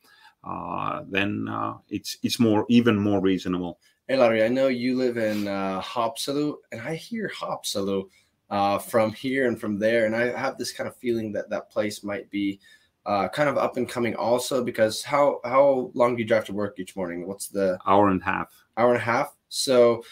then 1.08 1.48
uh, 1.48 1.78
it's 1.90 2.18
it's 2.24 2.40
more 2.40 2.66
even 2.70 2.98
more 2.98 3.22
reasonable. 3.22 3.80
Hey 4.08 4.18
Larry, 4.18 4.44
I 4.44 4.48
know 4.48 4.68
you 4.68 4.98
live 4.98 5.18
in 5.18 5.48
uh, 5.48 5.82
Haapsalu, 5.82 6.56
and 6.72 6.82
I 6.82 6.96
hear 6.96 7.32
Haapsalu 7.34 8.10
uh, 8.50 8.78
from 8.78 9.14
here 9.14 9.48
and 9.48 9.60
from 9.60 9.80
there, 9.80 10.06
and 10.06 10.16
I 10.16 10.38
have 10.38 10.58
this 10.58 10.72
kind 10.72 10.88
of 10.88 10.96
feeling 10.98 11.32
that 11.34 11.50
that 11.50 11.70
place 11.70 12.04
might 12.04 12.30
be 12.30 12.60
uh, 13.06 13.28
kind 13.30 13.50
of 13.50 13.58
up 13.58 13.78
and 13.78 13.88
coming 13.88 14.16
also. 14.16 14.64
Because 14.64 15.02
how 15.02 15.40
how 15.44 15.92
long 15.94 16.16
do 16.16 16.22
you 16.22 16.28
drive 16.28 16.46
to 16.46 16.54
work 16.54 16.80
each 16.80 16.96
morning? 16.96 17.28
What's 17.28 17.48
the 17.48 17.80
hour 17.88 18.10
and 18.10 18.22
a 18.22 18.26
half? 18.26 18.54
Hour 18.78 18.90
and 18.90 19.02
a 19.02 19.06
half. 19.06 19.36
So 19.50 20.04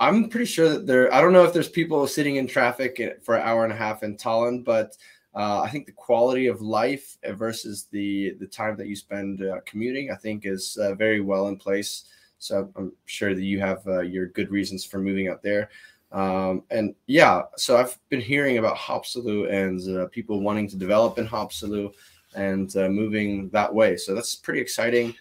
I'm 0.00 0.28
pretty 0.28 0.46
sure 0.46 0.68
that 0.68 0.86
there. 0.86 1.12
I 1.14 1.20
don't 1.20 1.32
know 1.32 1.44
if 1.44 1.52
there's 1.52 1.68
people 1.68 2.06
sitting 2.06 2.36
in 2.36 2.46
traffic 2.46 3.20
for 3.22 3.36
an 3.36 3.46
hour 3.46 3.64
and 3.64 3.72
a 3.72 3.76
half 3.76 4.02
in 4.02 4.16
Tallinn, 4.16 4.64
but 4.64 4.96
uh, 5.34 5.60
I 5.60 5.68
think 5.68 5.86
the 5.86 5.92
quality 5.92 6.48
of 6.48 6.60
life 6.60 7.16
versus 7.24 7.86
the 7.90 8.34
the 8.40 8.46
time 8.46 8.76
that 8.76 8.88
you 8.88 8.96
spend 8.96 9.42
uh, 9.42 9.60
commuting, 9.64 10.10
I 10.10 10.16
think, 10.16 10.44
is 10.44 10.76
uh, 10.80 10.94
very 10.94 11.20
well 11.20 11.48
in 11.48 11.56
place. 11.56 12.04
So 12.38 12.70
I'm 12.74 12.92
sure 13.04 13.34
that 13.34 13.42
you 13.42 13.60
have 13.60 13.86
uh, 13.86 14.00
your 14.00 14.26
good 14.26 14.50
reasons 14.50 14.84
for 14.84 14.98
moving 14.98 15.28
out 15.28 15.42
there. 15.42 15.70
Um, 16.10 16.64
and 16.70 16.94
yeah, 17.06 17.42
so 17.56 17.76
I've 17.76 17.96
been 18.08 18.20
hearing 18.20 18.58
about 18.58 18.76
Haapsalu 18.76 19.52
and 19.52 19.98
uh, 19.98 20.06
people 20.08 20.40
wanting 20.40 20.66
to 20.68 20.76
develop 20.76 21.18
in 21.18 21.28
Haapsalu 21.28 21.92
and 22.34 22.74
uh, 22.76 22.88
moving 22.88 23.50
that 23.50 23.72
way. 23.72 23.96
So 23.96 24.14
that's 24.14 24.34
pretty 24.34 24.60
exciting. 24.60 25.14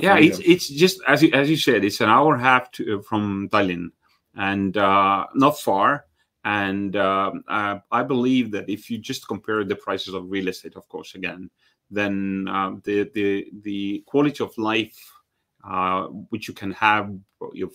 yeah, 0.00 0.16
it's 0.16 0.38
it's 0.38 0.68
just 0.68 1.00
as 1.06 1.22
you, 1.22 1.30
as 1.32 1.50
you 1.50 1.56
said, 1.56 1.84
it's 1.84 2.00
an 2.00 2.08
hour 2.08 2.32
and 2.32 2.40
a 2.40 2.44
half 2.44 2.70
to, 2.72 3.02
from 3.02 3.50
Tallinn, 3.50 3.90
and 4.36 4.74
not 4.74 5.60
far 5.60 6.06
and 6.44 6.94
uh, 6.94 7.32
uh, 7.48 7.78
I 7.90 8.02
believe 8.02 8.50
that 8.52 8.68
if 8.68 8.90
you 8.90 8.98
just 8.98 9.26
compare 9.26 9.64
the 9.64 9.76
prices 9.76 10.14
of 10.14 10.30
real 10.30 10.48
estate, 10.48 10.76
of 10.76 10.88
course, 10.88 11.14
again, 11.14 11.50
then 11.90 12.46
uh, 12.48 12.76
the 12.84 13.10
the 13.14 13.46
the 13.62 14.04
quality 14.06 14.44
of 14.44 14.56
life 14.58 14.98
uh, 15.68 16.04
which 16.28 16.48
you 16.48 16.54
can 16.54 16.72
have 16.72 17.12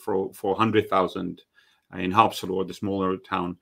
for 0.04 0.32
for 0.34 0.56
hundred 0.56 0.90
thousand 0.90 1.42
in 1.98 2.12
Haapsalu 2.12 2.54
or 2.54 2.66
the 2.66 2.74
smaller 2.74 3.18
town, 3.18 3.58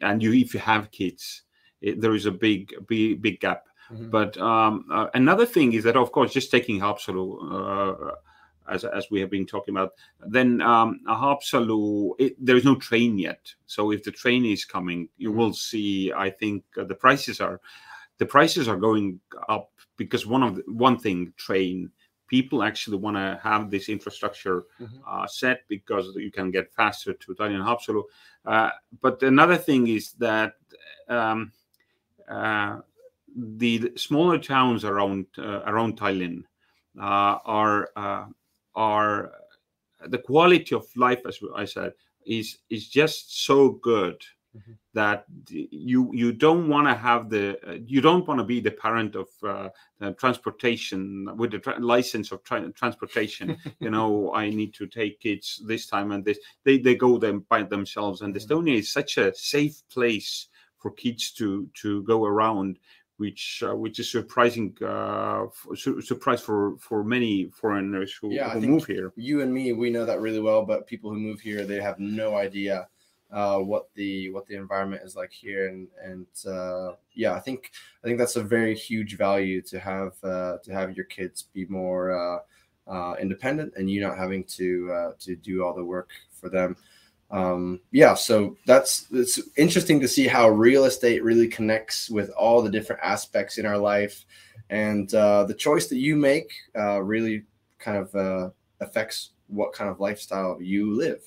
and 0.00 0.22
you 0.22 0.32
if 0.32 0.54
you 0.54 0.60
have 0.60 0.92
kids, 0.92 1.42
it, 1.80 2.00
there 2.00 2.14
is 2.14 2.26
a 2.26 2.30
big 2.30 2.72
big 2.86 3.20
big 3.20 3.40
gap. 3.40 3.64
Mm-hmm. 3.92 4.10
But 4.10 4.38
um, 4.38 4.86
uh, 4.90 5.08
another 5.14 5.44
thing 5.44 5.74
is 5.74 5.84
that, 5.84 5.96
of 5.96 6.10
course, 6.10 6.32
just 6.32 6.50
taking 6.50 6.80
Haapsalu 6.80 7.26
uh, 7.52 8.12
as, 8.68 8.84
as 8.84 9.10
we 9.10 9.20
have 9.20 9.30
been 9.30 9.46
talking 9.46 9.74
about. 9.74 9.94
Then 10.26 10.60
um, 10.60 11.00
Haapsalu, 11.08 12.34
there 12.38 12.56
is 12.56 12.64
no 12.64 12.76
train 12.76 13.18
yet. 13.18 13.52
So 13.66 13.90
if 13.90 14.04
the 14.04 14.10
train 14.10 14.44
is 14.44 14.64
coming, 14.64 15.08
you 15.16 15.30
mm-hmm. 15.30 15.38
will 15.38 15.52
see. 15.52 16.12
I 16.12 16.30
think 16.30 16.64
uh, 16.78 16.84
the 16.84 16.94
prices 16.94 17.40
are 17.40 17.60
the 18.18 18.26
prices 18.26 18.68
are 18.68 18.76
going 18.76 19.20
up 19.48 19.72
because 19.96 20.26
one 20.26 20.42
of 20.42 20.56
the, 20.56 20.62
one 20.66 20.98
thing 20.98 21.32
train 21.36 21.90
people 22.26 22.62
actually 22.62 22.96
want 22.96 23.16
to 23.16 23.38
have 23.42 23.70
this 23.70 23.88
infrastructure 23.88 24.64
Mhm. 24.80 25.00
uh, 25.06 25.26
set 25.26 25.62
because 25.68 26.14
you 26.16 26.30
can 26.30 26.50
get 26.50 26.72
faster 26.72 27.12
to 27.12 27.34
Tallinn 27.34 27.56
and 27.56 27.64
Haapsalu. 27.64 28.02
Uh, 28.44 28.70
but 29.00 29.22
another 29.22 29.56
thing 29.56 29.88
is 29.88 30.12
that 30.14 30.54
um, 31.08 31.52
uh, 32.28 32.80
the 33.36 33.92
smaller 33.96 34.38
towns 34.38 34.84
around 34.84 35.26
uh, 35.38 35.60
around 35.66 35.98
Tallinn 35.98 36.44
uh, 36.98 37.38
are 37.44 37.90
uh, 37.96 38.26
are 38.74 39.32
the 40.08 40.18
quality 40.18 40.74
of 40.74 40.86
life, 40.96 41.22
as 41.26 41.38
I 41.56 41.64
said, 41.64 41.92
is 42.26 42.58
is 42.70 42.88
just 42.88 43.44
so 43.44 43.70
good 43.70 44.22
Mhm. 44.56 44.76
that 44.94 45.24
you 45.48 46.10
you 46.14 46.32
don't 46.32 46.68
want 46.68 46.86
to 46.86 46.94
have 46.94 47.28
the 47.28 47.58
uh, 47.68 47.78
you 47.84 48.00
don't 48.00 48.26
want 48.28 48.38
to 48.40 48.44
be 48.44 48.60
the 48.60 48.70
parent 48.70 49.16
of 49.16 49.28
uh, 49.42 49.68
uh, 50.00 50.12
transportation 50.12 51.28
with 51.36 51.50
the 51.52 51.58
tra- 51.58 51.78
license 51.80 52.32
of 52.32 52.42
tra- 52.44 52.70
transportation. 52.72 53.46
you 53.80 53.90
know, 53.90 54.32
I 54.34 54.50
need 54.50 54.72
to 54.74 54.86
take 54.86 55.20
kids 55.20 55.62
this 55.66 55.86
time 55.86 56.12
and 56.12 56.24
this. 56.24 56.38
They 56.64 56.78
they 56.78 56.94
go 56.94 57.18
them 57.18 57.44
by 57.48 57.62
themselves, 57.64 58.20
and 58.22 58.34
Mhm. 58.34 58.40
Estonia 58.40 58.78
is 58.78 58.90
such 58.92 59.18
a 59.18 59.34
safe 59.34 59.82
place 59.90 60.48
for 60.78 60.90
kids 60.92 61.32
to 61.32 61.68
to 61.82 62.02
go 62.04 62.24
around 62.24 62.78
which 63.18 63.62
uh, 63.66 63.74
which 63.76 63.98
is 64.00 64.10
surprising 64.10 64.76
uh, 64.84 65.46
su- 65.74 66.00
surprise 66.00 66.40
for 66.40 66.76
for 66.78 67.04
many 67.04 67.50
foreigners 67.50 68.12
who, 68.20 68.32
Yeah, 68.32 68.50
who 68.50 68.60
move 68.60 68.86
here. 68.86 69.12
you 69.16 69.40
and 69.42 69.52
me, 69.52 69.72
we 69.72 69.90
know 69.90 70.04
that 70.04 70.20
really 70.20 70.40
well, 70.40 70.64
but 70.64 70.86
people 70.86 71.10
who 71.10 71.18
move 71.18 71.40
here, 71.40 71.64
they 71.64 71.80
have 71.80 71.98
no 71.98 72.36
idea 72.36 72.88
uh, 73.30 73.58
what 73.58 73.88
the 73.94 74.30
what 74.30 74.46
the 74.46 74.54
environment 74.56 75.02
is 75.04 75.16
like 75.16 75.32
here, 75.32 75.68
and 75.68 75.88
and 76.02 76.26
uh, 76.46 76.92
yeah, 77.14 77.34
I 77.34 77.40
think 77.40 77.72
I 78.02 78.06
think 78.06 78.18
that's 78.18 78.36
a 78.36 78.42
very 78.42 78.74
huge 78.74 79.16
value 79.16 79.60
to 79.62 79.78
have 79.78 80.12
uh, 80.22 80.58
to 80.62 80.72
have 80.72 80.96
your 80.96 81.06
kids 81.06 81.42
be 81.42 81.66
more 81.66 82.12
uh, 82.12 82.38
uh, 82.86 83.14
independent, 83.20 83.74
and 83.76 83.90
you 83.90 84.00
not 84.00 84.18
having 84.18 84.44
to 84.44 84.92
uh, 84.92 85.12
to 85.20 85.36
do 85.36 85.64
all 85.64 85.74
the 85.74 85.84
work 85.84 86.10
for 86.30 86.48
them. 86.48 86.76
Um, 87.30 87.80
yeah, 87.90 88.14
so 88.14 88.56
that's 88.66 89.06
it's 89.10 89.40
interesting 89.56 90.00
to 90.00 90.08
see 90.08 90.26
how 90.26 90.48
real 90.48 90.84
estate 90.84 91.24
really 91.24 91.48
connects 91.48 92.08
with 92.08 92.30
all 92.30 92.62
the 92.62 92.70
different 92.70 93.02
aspects 93.02 93.58
in 93.58 93.66
our 93.66 93.78
life, 93.78 94.24
and 94.70 95.12
uh, 95.14 95.44
the 95.44 95.54
choice 95.54 95.88
that 95.88 95.98
you 95.98 96.16
make 96.16 96.52
uh, 96.78 97.02
really 97.02 97.44
kind 97.78 97.98
of 97.98 98.14
uh, 98.14 98.50
affects 98.80 99.30
what 99.48 99.72
kind 99.72 99.90
of 99.90 100.00
lifestyle 100.00 100.60
you 100.60 100.94
live. 100.94 101.20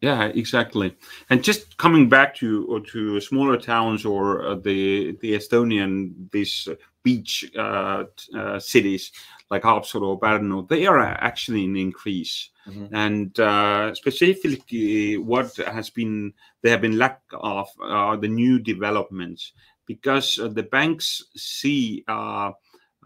Yeah, 0.00 0.24
exactly. 0.26 0.94
And 1.30 1.42
just 1.42 1.78
coming 1.78 2.10
back 2.10 2.34
to 2.36 2.66
or 2.66 2.80
to 2.92 3.20
smaller 3.20 3.56
towns 3.56 4.04
or 4.04 4.46
uh, 4.46 4.54
the 4.56 5.16
the 5.22 5.32
Estonian 5.32 6.30
these 6.30 6.68
uh, 6.70 6.74
beach 7.02 7.50
uh, 7.56 8.04
uh, 8.36 8.58
cities 8.58 9.12
like 9.50 9.62
Haapsalu 9.62 10.02
or 10.02 10.20
Pärnu, 10.20 10.68
they 10.68 10.86
are 10.86 11.00
actually 11.00 11.64
an 11.64 11.76
increase. 11.76 12.50
Mhm. 12.66 12.88
And 12.92 13.40
uh, 13.40 13.94
specifically, 13.94 15.18
what 15.18 15.54
has 15.56 15.90
been 15.90 16.32
there 16.62 16.72
have 16.72 16.80
been 16.82 16.98
lack 16.98 17.20
of 17.32 17.68
uh, 17.82 18.16
the 18.16 18.28
new 18.28 18.58
developments 18.58 19.52
because 19.86 20.38
uh, 20.38 20.48
the 20.48 20.62
banks 20.62 21.24
see. 21.36 22.04
Uh, 22.08 22.52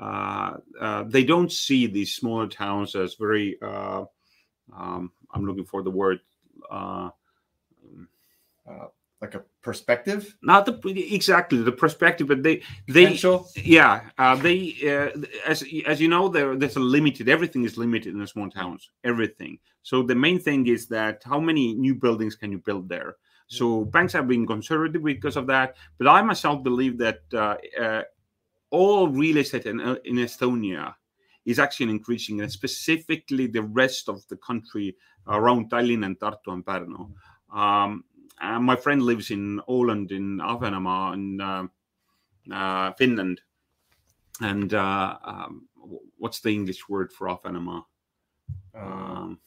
uh, 0.01 0.57
uh, 0.81 1.03
they 1.09 1.25
don't 1.25 1.51
see 1.51 1.87
these 1.89 2.15
smaller 2.15 2.47
towns 2.47 2.95
as 2.95 3.15
very. 3.15 3.59
Um, 4.77 5.13
I'm 5.33 5.45
looking 5.45 5.65
for 5.65 5.83
the 5.83 5.91
word. 5.91 6.21
Perspective, 9.69 10.23
not 10.41 10.65
the 10.65 10.75
exactly 11.19 11.61
the 11.63 11.77
perspective, 11.85 12.27
but 12.33 12.43
they 12.43 12.57
they 12.97 13.05
potential. 13.05 13.37
yeah 13.77 13.95
uh, 14.17 14.35
they 14.35 14.59
uh, 14.93 15.11
as 15.53 15.59
as 15.87 16.01
you 16.01 16.09
know 16.09 16.25
there 16.35 16.57
there's 16.57 16.77
a 16.77 16.81
limited 16.97 17.29
everything 17.29 17.65
is 17.65 17.77
limited 17.77 18.15
in 18.15 18.21
the 18.21 18.27
small 18.27 18.49
towns 18.49 18.83
everything. 19.05 19.59
So 19.83 20.03
the 20.03 20.15
main 20.15 20.39
thing 20.47 20.67
is 20.67 20.87
that 20.97 21.17
how 21.23 21.39
many 21.39 21.75
new 21.75 21.95
buildings 21.95 22.35
can 22.35 22.51
you 22.51 22.61
build 22.69 22.89
there? 22.89 23.17
So 23.49 23.85
banks 23.85 24.13
have 24.13 24.27
been 24.29 24.47
conservative 24.47 25.03
because 25.05 25.37
of 25.37 25.47
that, 25.49 25.77
but 25.99 26.07
I 26.09 26.23
myself 26.23 26.63
believe 26.63 26.97
that 26.99 27.21
uh, 27.33 27.57
uh, 27.79 28.03
all 28.71 29.09
real 29.09 29.39
estate 29.39 29.67
in, 29.67 29.81
uh, 29.81 29.97
in 30.05 30.17
Estonia 30.17 30.95
is 31.45 31.59
actually 31.59 31.91
increasing, 31.91 32.41
and 32.41 32.53
specifically 32.53 33.47
the 33.47 33.63
rest 33.63 34.09
of 34.09 34.27
the 34.29 34.37
country 34.37 34.97
around 35.27 35.71
Tallinn 35.71 36.05
and 36.05 36.19
Tartu 36.19 36.53
and 36.53 36.65
Pärnu. 36.65 37.11
Um, 37.53 38.05
uh, 38.41 38.61
my 38.61 38.77
friend 38.77 39.03
lives 39.03 39.31
in 39.31 39.61
Åland 39.69 40.11
in 40.13 40.39
Ahvenamaa 40.41 41.15
in 41.15 41.41
uh, 41.41 41.67
uh, 42.55 42.93
Finland, 42.99 43.41
and 44.41 44.73
uh, 44.75 45.17
um, 45.25 45.69
what's 46.19 46.41
the 46.41 46.51
English 46.51 46.89
word 46.89 47.13
for 47.13 47.29
Ahvenamaa? 47.29 47.85
Uh, 48.75 49.29
Um, 49.29 49.39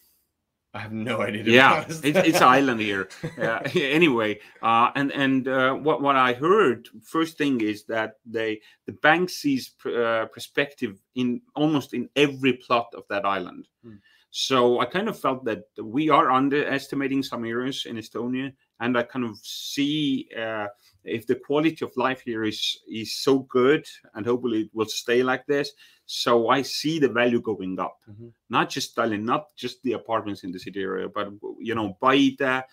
I 0.73 0.79
have 0.79 0.93
no 0.93 1.21
idea. 1.21 1.43
yeah, 1.43 1.85
it's, 1.87 2.01
it's 2.03 2.41
island 2.57 2.79
here. 2.79 3.09
Uh, 3.37 3.59
anyway, 3.75 4.39
uh, 4.61 4.91
and 4.95 5.11
and 5.11 5.47
uh, 5.47 5.73
what 5.73 6.01
what 6.01 6.15
I 6.15 6.33
heard 6.33 6.87
first 7.03 7.37
thing 7.37 7.61
is 7.61 7.83
that 7.85 8.13
they 8.25 8.61
the 8.85 8.93
bank 8.93 9.29
sees 9.29 9.69
pr- 9.69 10.01
uh, 10.01 10.25
perspective 10.27 10.99
in 11.15 11.41
almost 11.55 11.93
in 11.93 12.09
every 12.15 12.53
plot 12.53 12.93
of 12.95 13.03
that 13.09 13.25
island. 13.25 13.67
Hmm. 13.83 13.95
So 14.31 14.79
I 14.79 14.85
kind 14.85 15.09
of 15.09 15.19
felt 15.19 15.43
that 15.45 15.63
we 15.77 16.09
are 16.09 16.31
underestimating 16.31 17.21
some 17.21 17.43
areas 17.45 17.85
in 17.85 17.97
Estonia, 17.97 18.53
and 18.79 18.97
I 18.97 19.03
kind 19.03 19.25
of 19.25 19.37
see 19.43 20.29
uh, 20.37 20.67
if 21.03 21.27
the 21.27 21.35
quality 21.35 21.83
of 21.83 21.91
life 21.97 22.21
here 22.21 22.45
is 22.45 22.79
is 22.89 23.17
so 23.17 23.39
good, 23.39 23.85
and 24.15 24.25
hopefully 24.25 24.61
it 24.61 24.69
will 24.73 24.85
stay 24.87 25.21
like 25.21 25.45
this. 25.47 25.71
So 26.05 26.47
I 26.49 26.61
see 26.61 26.99
the 26.99 27.09
value 27.09 27.41
going 27.41 27.79
up 27.79 27.97
Mhm. 28.09 28.33
not 28.49 28.69
just 28.69 28.95
Tallinn, 28.95 29.23
not 29.23 29.55
just 29.55 29.81
the 29.83 29.93
apartments 29.93 30.43
in 30.43 30.51
the 30.51 30.59
city 30.59 30.81
area, 30.81 31.07
but 31.07 31.31
you 31.59 31.73
know, 31.75 31.97
Paide, 32.01 32.41
uh, 32.41 32.63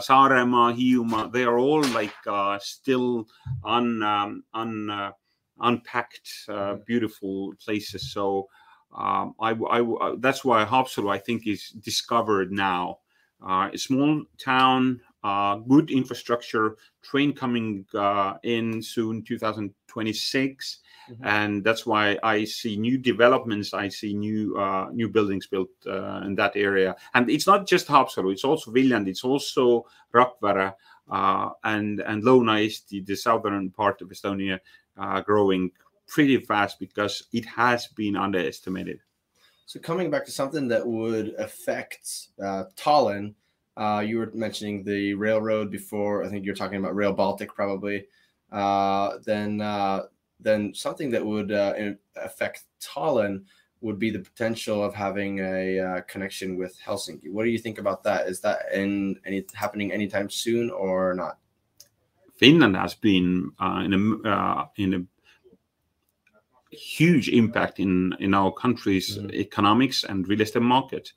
Saaremaa, 0.00 0.74
Hiiumaa, 0.76 1.32
they 1.32 1.44
are 1.44 1.58
all 1.58 1.82
like 1.94 2.14
uh, 2.26 2.58
still 2.58 3.26
un, 3.64 4.02
um, 4.02 4.44
un 4.52 4.90
uh, 4.90 5.12
unpacked, 5.60 6.28
uh, 6.48 6.74
Mhm. 6.74 6.84
beautiful 6.86 7.54
places. 7.64 8.12
So 8.12 8.48
um, 8.96 9.34
I, 9.40 9.50
I, 9.52 9.80
I- 9.82 10.14
that's 10.18 10.44
why 10.44 10.64
Haapsalu 10.64 11.10
I 11.12 11.18
think 11.18 11.46
is 11.46 11.70
discovered 11.70 12.52
now. 12.52 12.98
Uh, 13.46 13.68
a 13.72 13.78
small 13.78 14.22
town, 14.42 15.00
uh, 15.22 15.56
good 15.56 15.90
infrastructure, 15.90 16.76
train 17.02 17.34
coming 17.34 17.84
uh, 17.94 18.34
in 18.42 18.82
soon, 18.82 19.22
2026 19.22 20.80
Mhm. 21.10 21.18
and 21.22 21.62
that's 21.64 21.86
why 21.86 22.18
I 22.22 22.44
see 22.44 22.76
new 22.76 22.98
developments. 22.98 23.72
I 23.74 23.88
see 23.88 24.14
new 24.14 24.56
uh, 24.56 24.88
new 24.92 25.08
buildings 25.08 25.46
built 25.46 25.68
uh, 25.86 26.22
in 26.24 26.34
that 26.36 26.56
area, 26.56 26.96
and 27.14 27.30
it's 27.30 27.46
not 27.46 27.66
just 27.68 27.86
Haapsalu. 27.88 28.32
It's 28.32 28.44
also 28.44 28.72
Viljandi. 28.72 29.08
It's 29.10 29.24
also 29.24 29.84
Rakvere 30.14 30.74
uh, 31.10 31.50
and 31.64 32.00
and 32.00 32.22
Lõuna-Eesti, 32.24 33.04
the 33.06 33.16
southern 33.16 33.70
part 33.70 34.00
of 34.02 34.08
Estonia, 34.08 34.58
uh, 34.96 35.20
growing 35.20 35.70
pretty 36.06 36.38
fast 36.38 36.78
because 36.78 37.22
it 37.32 37.44
has 37.44 37.86
been 37.88 38.16
underestimated. 38.16 39.00
So 39.66 39.80
coming 39.80 40.10
back 40.10 40.24
to 40.26 40.30
something 40.30 40.68
that 40.68 40.86
would 40.86 41.34
affect 41.38 42.28
uh, 42.42 42.64
Tallinn, 42.76 43.34
uh, 43.76 44.02
you 44.06 44.18
were 44.18 44.30
mentioning 44.32 44.84
the 44.84 45.14
railroad 45.14 45.70
before. 45.70 46.24
I 46.24 46.28
think 46.28 46.44
you're 46.44 46.54
talking 46.54 46.78
about 46.78 46.94
Rail 46.94 47.12
Baltic, 47.12 47.54
probably. 47.54 48.06
Uh, 48.52 49.18
then, 49.24 49.60
uh, 49.60 50.04
then 50.38 50.72
something 50.72 51.10
that 51.10 51.24
would 51.24 51.50
uh, 51.50 51.74
affect 52.16 52.64
Tallinn 52.80 53.44
would 53.80 53.98
be 53.98 54.10
the 54.10 54.18
potential 54.18 54.82
of 54.82 54.94
having 54.94 55.40
a 55.40 55.78
uh, 55.78 56.00
connection 56.02 56.56
with 56.56 56.78
Helsinki. 56.80 57.30
What 57.30 57.44
do 57.44 57.50
you 57.50 57.58
think 57.58 57.78
about 57.78 58.02
that? 58.04 58.26
Is 58.26 58.40
that 58.40 58.72
in 58.72 59.18
any 59.26 59.44
happening 59.54 59.92
anytime 59.92 60.30
soon 60.30 60.70
or 60.70 61.14
not? 61.14 61.38
Finland 62.36 62.76
has 62.76 62.94
been 62.94 63.50
uh, 63.58 63.82
in 63.84 63.92
a 63.94 64.28
uh, 64.28 64.66
in 64.76 64.94
a 64.94 65.00
huge 66.70 67.28
impact 67.28 67.78
in 67.80 68.14
in 68.18 68.34
our 68.34 68.52
country's 68.52 69.18
Mhm. 69.18 69.32
economics 69.34 70.04
and 70.04 70.28
real 70.28 70.40
estate 70.40 70.62
market. 70.62 71.12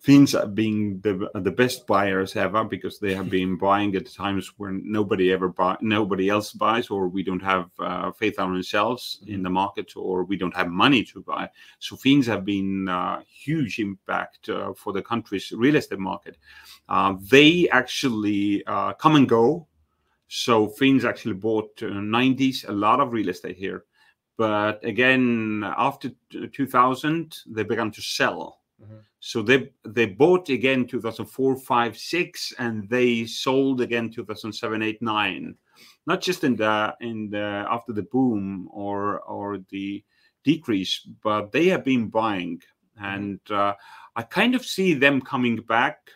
Finns 0.00 0.34
are 0.36 0.46
being 0.46 1.00
the 1.00 1.28
the 1.34 1.50
best 1.50 1.86
buyers 1.86 2.36
ever 2.36 2.62
because 2.64 3.00
they 3.00 3.12
have 3.12 3.28
been 3.28 3.56
buying 3.56 3.96
at 3.96 4.06
times 4.12 4.52
when 4.56 4.80
nobody 4.84 5.32
ever 5.32 5.48
buy 5.48 5.76
nobody 5.80 6.28
else 6.28 6.52
buys 6.52 6.90
or 6.90 7.08
we 7.08 7.24
don't 7.24 7.42
have 7.42 7.70
uh, 7.80 8.12
faith 8.12 8.38
on 8.38 8.54
ourselves 8.54 9.20
in 9.26 9.42
the 9.42 9.50
market 9.50 9.96
or 9.96 10.22
we 10.22 10.36
don't 10.36 10.54
have 10.54 10.68
money 10.68 11.02
to 11.02 11.20
buy. 11.22 11.50
So 11.80 11.96
Finns 11.96 12.26
have 12.26 12.44
been 12.44 12.88
uh, 12.88 13.22
huge 13.26 13.80
impact 13.80 14.48
uh, 14.48 14.74
for 14.74 14.92
the 14.92 15.02
country's 15.02 15.50
real 15.50 15.74
estate 15.76 15.98
market. 15.98 16.38
Uh, 16.88 17.14
they 17.30 17.68
actually 17.70 18.64
uh, 18.66 18.92
come 18.92 19.16
and 19.16 19.28
go. 19.28 19.66
So 20.28 20.68
Finns 20.68 21.04
actually 21.04 21.34
bought 21.34 21.82
uh, 21.82 21.86
90s 21.86 22.64
a 22.68 22.72
lot 22.72 23.00
of 23.00 23.12
real 23.12 23.28
estate 23.28 23.56
here, 23.56 23.84
but 24.36 24.84
again 24.84 25.64
after 25.76 26.10
2000 26.52 27.38
they 27.46 27.62
began 27.62 27.90
to 27.90 28.02
sell. 28.02 28.60
Mhm. 28.82 29.00
So 29.20 29.42
they 29.42 29.72
they 29.84 30.06
bought 30.06 30.48
again 30.50 30.86
2004, 30.86 31.56
5, 31.56 31.96
6, 31.98 32.52
and 32.58 32.88
they 32.88 33.24
sold 33.26 33.80
again 33.80 34.10
2007, 34.10 34.82
8, 34.82 35.02
9. 35.02 35.56
Not 36.06 36.20
just 36.20 36.44
in 36.44 36.56
the 36.56 36.94
in 37.00 37.30
the 37.30 37.66
after 37.68 37.92
the 37.92 38.02
boom 38.04 38.68
or 38.70 39.20
or 39.20 39.58
the 39.70 40.04
decrease, 40.44 41.00
but 41.22 41.50
they 41.52 41.66
have 41.66 41.84
been 41.84 42.08
buying, 42.08 42.62
and 43.00 43.40
uh, 43.50 43.74
I 44.14 44.22
kind 44.22 44.54
of 44.54 44.64
see 44.64 44.94
them 44.94 45.20
coming 45.20 45.56
back. 45.56 46.10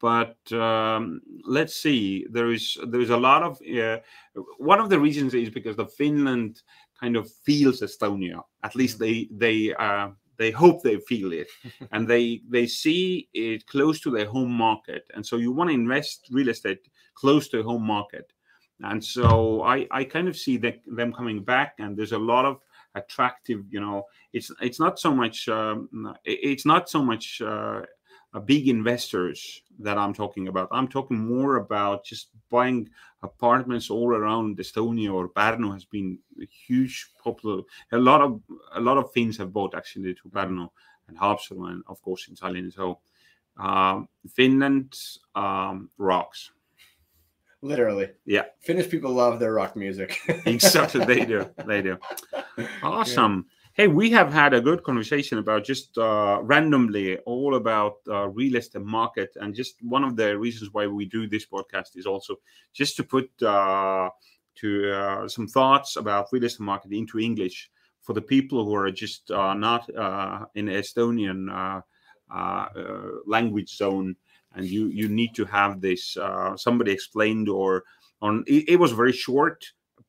But 0.00 0.36
um, 0.52 1.22
let's 1.44 1.74
see. 1.74 2.26
There 2.30 2.52
is 2.52 2.76
there 2.86 3.00
is 3.00 3.10
a 3.10 3.16
lot 3.16 3.42
of 3.42 3.60
uh, 3.62 3.98
one 4.58 4.80
of 4.80 4.90
the 4.90 5.00
reasons 5.00 5.34
is 5.34 5.50
because 5.50 5.76
the 5.76 5.86
Finland 5.86 6.62
kind 7.00 7.16
of 7.16 7.30
feels 7.44 7.80
Estonia. 7.80 8.42
At 8.62 8.74
least 8.74 8.98
they 8.98 9.28
they 9.30 9.74
uh, 9.74 10.10
they 10.36 10.50
hope 10.50 10.82
they 10.82 10.98
feel 10.98 11.32
it, 11.32 11.48
and 11.92 12.06
they 12.06 12.42
they 12.48 12.66
see 12.66 13.28
it 13.34 13.66
close 13.66 14.00
to 14.00 14.10
their 14.10 14.26
home 14.26 14.52
market. 14.52 15.04
And 15.14 15.24
so 15.24 15.36
you 15.36 15.52
want 15.52 15.70
to 15.70 15.74
invest 15.74 16.28
real 16.30 16.48
estate 16.48 16.88
close 17.14 17.48
to 17.48 17.62
home 17.62 17.84
market. 17.84 18.32
And 18.82 19.04
so 19.04 19.62
I 19.62 19.86
I 19.90 20.04
kind 20.04 20.28
of 20.28 20.36
see 20.36 20.56
that 20.58 20.80
them 20.86 21.12
coming 21.12 21.42
back, 21.42 21.74
and 21.78 21.96
there's 21.96 22.12
a 22.12 22.18
lot 22.18 22.44
of 22.44 22.58
attractive 22.94 23.64
you 23.70 23.80
know 23.80 24.04
it's 24.32 24.50
it's 24.60 24.80
not 24.80 24.98
so 24.98 25.14
much 25.14 25.48
um, 25.48 25.88
it's 26.24 26.66
not 26.66 26.88
so 26.88 27.02
much 27.02 27.40
uh, 27.40 27.82
big 28.44 28.68
investors 28.68 29.62
that 29.78 29.98
i'm 29.98 30.12
talking 30.12 30.48
about 30.48 30.68
i'm 30.70 30.88
talking 30.88 31.18
more 31.18 31.56
about 31.56 32.04
just 32.04 32.28
buying 32.50 32.88
apartments 33.22 33.90
all 33.90 34.14
around 34.14 34.56
estonia 34.58 35.12
or 35.12 35.28
Pärnu 35.28 35.72
has 35.72 35.84
been 35.84 36.18
a 36.40 36.46
huge 36.46 37.10
popular 37.22 37.62
a 37.92 37.98
lot 37.98 38.20
of 38.20 38.40
a 38.74 38.80
lot 38.80 38.96
of 38.96 39.12
Finns 39.12 39.36
have 39.38 39.52
bought 39.52 39.74
actually 39.74 40.14
to 40.14 40.28
Pärnu 40.28 40.68
and 41.08 41.18
Haapsalu 41.18 41.70
and 41.72 41.82
of 41.88 42.00
course 42.02 42.28
in 42.28 42.34
Tallinn 42.34 42.72
so 42.72 43.00
uh, 43.58 44.02
finland 44.28 44.96
um, 45.34 45.90
rocks 45.98 46.52
Literally. 47.60 48.10
Yeah. 48.24 48.44
Finnish 48.60 48.88
people 48.88 49.12
love 49.12 49.40
their 49.40 49.52
rock 49.52 49.74
music. 49.74 50.18
exactly. 50.46 51.04
They 51.04 51.24
do. 51.24 51.50
They 51.66 51.82
do. 51.82 51.98
Awesome. 52.82 53.46
Yeah. 53.48 53.57
Hey, 53.78 53.86
we 53.86 54.10
have 54.10 54.32
had 54.32 54.54
a 54.54 54.60
good 54.60 54.82
conversation 54.82 55.38
about 55.38 55.62
just 55.62 55.96
uh, 55.98 56.40
randomly 56.42 57.18
all 57.18 57.54
about 57.54 57.98
uh, 58.08 58.26
real 58.26 58.56
estate 58.56 58.82
market, 58.82 59.30
and 59.36 59.54
just 59.54 59.76
one 59.82 60.02
of 60.02 60.16
the 60.16 60.36
reasons 60.36 60.70
why 60.72 60.88
we 60.88 61.04
do 61.04 61.28
this 61.28 61.46
podcast 61.46 61.94
is 61.94 62.04
also 62.04 62.34
just 62.74 62.96
to 62.96 63.04
put 63.04 63.30
uh, 63.40 64.10
to 64.56 64.92
uh, 64.92 65.28
some 65.28 65.46
thoughts 65.46 65.94
about 65.94 66.26
real 66.32 66.42
estate 66.42 66.64
market 66.64 66.90
into 66.90 67.20
English 67.20 67.70
for 68.02 68.14
the 68.14 68.20
people 68.20 68.64
who 68.64 68.74
are 68.74 68.90
just 68.90 69.30
uh, 69.30 69.54
not 69.54 69.88
uh, 69.94 70.44
in 70.56 70.66
Estonian 70.66 71.46
language 73.26 73.76
zone. 73.76 74.16
And 74.54 74.66
you 74.66 74.88
you 74.88 75.08
need 75.08 75.36
to 75.36 75.44
have 75.44 75.80
this 75.80 76.18
somebody 76.56 76.90
explained 76.90 77.48
or 77.48 77.84
on 78.20 78.42
it, 78.48 78.70
it, 78.70 78.76
was 78.80 78.90
very 78.90 79.12
short 79.12 79.64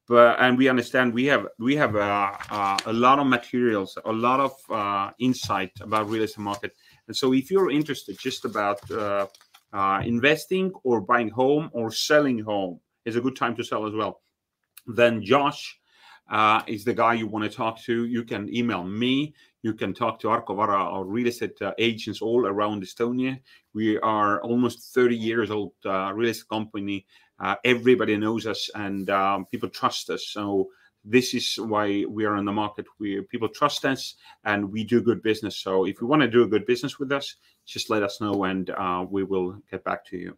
but 0.10 0.40
and 0.40 0.58
we 0.58 0.68
understand 0.68 1.14
we 1.14 1.26
have 1.26 1.48
we 1.60 1.76
have 1.76 1.96
uh, 1.96 2.34
uh, 2.50 2.78
a 2.88 2.92
lot 2.92 3.20
of 3.20 3.28
materials 3.28 3.98
a 4.06 4.12
lot 4.12 4.40
of 4.42 4.54
uh, 4.70 5.12
insight 5.20 5.72
about 5.80 6.10
real 6.10 6.24
estate 6.24 6.42
market 6.42 6.74
and 7.08 7.16
so 7.16 7.32
if 7.34 7.50
you're 7.50 7.72
interested 7.72 8.18
just 8.20 8.44
about 8.44 8.80
uh, 8.92 9.26
uh, 9.72 10.02
investing 10.04 10.74
or 10.84 11.00
buying 11.00 11.30
home 11.30 11.70
or 11.72 11.92
selling 11.92 12.40
home 12.40 12.80
is 13.06 13.16
a 13.16 13.22
good 13.22 13.36
time 13.36 13.56
to 13.56 13.64
sell 13.64 13.86
as 13.86 13.94
well 13.94 14.22
then 14.88 15.24
josh 15.24 15.80
uh, 16.32 16.62
is 16.68 16.84
the 16.84 16.94
guy 16.94 17.14
you 17.16 17.26
want 17.26 17.44
to 17.44 17.50
talk 17.50 17.82
to, 17.82 18.06
you 18.06 18.24
can 18.24 18.56
email 18.56 18.84
me. 18.84 19.34
You 19.64 19.74
can 19.74 19.96
talk 19.96 20.20
to 20.20 20.30
Arco 20.30 20.54
Vara, 20.54 20.78
our 20.78 21.04
real 21.04 21.26
estate 21.26 21.58
agents 21.80 22.22
all 22.22 22.46
around 22.46 22.84
Estonia. 22.84 23.40
We 23.74 23.98
are 23.98 24.40
almost 24.44 24.94
30 24.94 25.18
years 25.18 25.50
old 25.50 25.72
real 25.84 26.30
estate 26.30 26.48
company. 26.48 27.08
Uh, 27.40 27.56
everybody 27.64 28.18
knows 28.18 28.46
us 28.46 28.70
and 28.76 29.10
um, 29.10 29.46
people 29.46 29.70
trust 29.70 30.10
us. 30.10 30.28
So 30.28 30.70
this 31.06 31.34
is 31.34 31.56
why 31.56 32.06
we 32.08 32.26
are 32.26 32.38
in 32.38 32.46
the 32.46 32.52
market. 32.52 32.86
We 33.00 33.22
people 33.22 33.50
trust 33.50 33.86
us 33.86 34.16
and 34.44 34.72
we 34.72 34.84
do 34.84 35.02
good 35.02 35.24
business. 35.24 35.58
So 35.58 35.86
if 35.86 36.02
you 36.02 36.08
want 36.08 36.22
to 36.22 36.28
do 36.28 36.44
a 36.44 36.48
good 36.48 36.66
business 36.66 37.00
with 37.00 37.12
us, 37.12 37.36
just 37.66 37.90
let 37.90 38.04
us 38.04 38.20
know 38.20 38.44
and 38.44 38.70
uh, 38.72 39.06
we 39.10 39.24
will 39.24 39.62
get 39.72 39.84
back 39.84 40.06
to 40.08 40.18
you. 40.18 40.38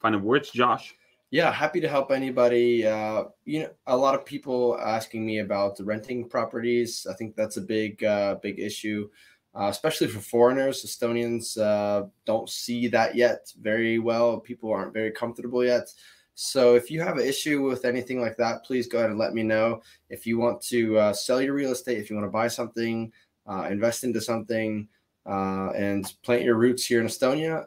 Final 0.00 0.20
words, 0.20 0.50
Josh 0.50 0.94
yeah 1.34 1.50
happy 1.50 1.80
to 1.80 1.88
help 1.88 2.12
anybody 2.12 2.86
uh, 2.86 3.24
you 3.44 3.58
know 3.60 3.70
a 3.88 3.96
lot 3.96 4.14
of 4.14 4.24
people 4.24 4.78
asking 4.78 5.26
me 5.26 5.40
about 5.40 5.76
the 5.76 5.82
renting 5.82 6.28
properties 6.28 7.08
i 7.10 7.14
think 7.14 7.34
that's 7.34 7.56
a 7.56 7.60
big 7.60 8.04
uh, 8.04 8.36
big 8.40 8.60
issue 8.60 9.08
uh, 9.54 9.68
especially 9.68 10.08
for 10.08 10.20
foreigners 10.20 10.84
estonians 10.84 11.58
uh, 11.58 12.06
don't 12.26 12.48
see 12.48 12.88
that 12.88 13.14
yet 13.14 13.52
very 13.60 13.98
well. 13.98 14.40
People 14.40 14.72
aren't 14.72 14.92
very 14.92 15.10
comfortable 15.10 15.64
yet. 15.64 15.88
So 16.34 16.74
if 16.74 16.90
you 16.90 17.00
have 17.00 17.16
an 17.16 17.26
issue 17.26 17.62
with 17.62 17.84
anything 17.84 18.20
like 18.20 18.36
that 18.38 18.64
please 18.64 18.88
go 18.88 18.98
ahead 18.98 19.10
and 19.10 19.18
let 19.18 19.34
me 19.34 19.42
know. 19.42 19.82
If 20.10 20.26
you 20.26 20.38
want 20.38 20.60
to 20.62 20.98
uh, 20.98 21.12
sell 21.12 21.40
your 21.40 21.54
real 21.54 21.72
estate 21.72 21.98
if 21.98 22.10
you 22.10 22.16
want 22.16 22.26
to 22.26 22.32
buy 22.32 22.48
something 22.48 23.12
uh, 23.46 23.68
invest 23.70 24.04
into 24.04 24.20
something 24.20 24.88
and 25.26 26.12
plant 26.22 26.42
your 26.42 26.56
roots 26.56 26.84
here 26.84 27.00
in 27.00 27.06
estonia 27.06 27.64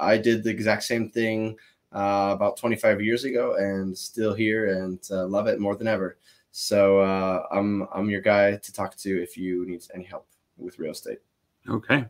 i 0.00 0.16
did 0.16 0.42
the 0.42 0.50
exact 0.50 0.82
same 0.82 1.10
thing 1.10 1.56
uh, 1.96 2.30
about 2.34 2.56
25 2.58 3.00
years 3.00 3.24
ago 3.24 3.56
and 3.56 3.96
still 3.96 4.34
here 4.34 4.82
and 4.82 5.00
uh, 5.10 5.26
love 5.26 5.46
it 5.46 5.58
more 5.58 5.76
than 5.76 5.88
ever. 5.88 6.18
So 6.50 7.00
uh, 7.00 7.46
I'm 7.50 7.86
I'm 7.92 8.10
your 8.10 8.20
guy 8.20 8.56
to 8.56 8.72
talk 8.72 8.96
to 8.96 9.22
if 9.22 9.36
you 9.36 9.66
need 9.66 9.82
any 9.94 10.04
help 10.04 10.26
with 10.58 10.78
real 10.78 10.92
estate. 10.92 11.18
Okay. 11.68 12.06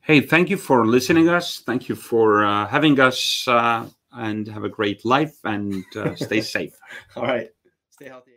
Hey, 0.00 0.20
thank 0.20 0.50
you 0.50 0.56
for 0.56 0.86
listening 0.86 1.28
us. 1.28 1.60
Thank 1.60 1.88
you 1.88 1.94
for 1.94 2.44
uh, 2.44 2.66
having 2.66 3.00
us, 3.00 3.48
uh, 3.48 3.88
and 4.12 4.46
have 4.46 4.64
a 4.64 4.68
great 4.68 5.04
life 5.04 5.36
and 5.44 5.84
uh, 5.96 6.14
stay 6.14 6.40
safe. 6.56 6.78
All 7.16 7.24
right. 7.24 7.50
Stay 7.90 8.08
healthy. 8.08 8.33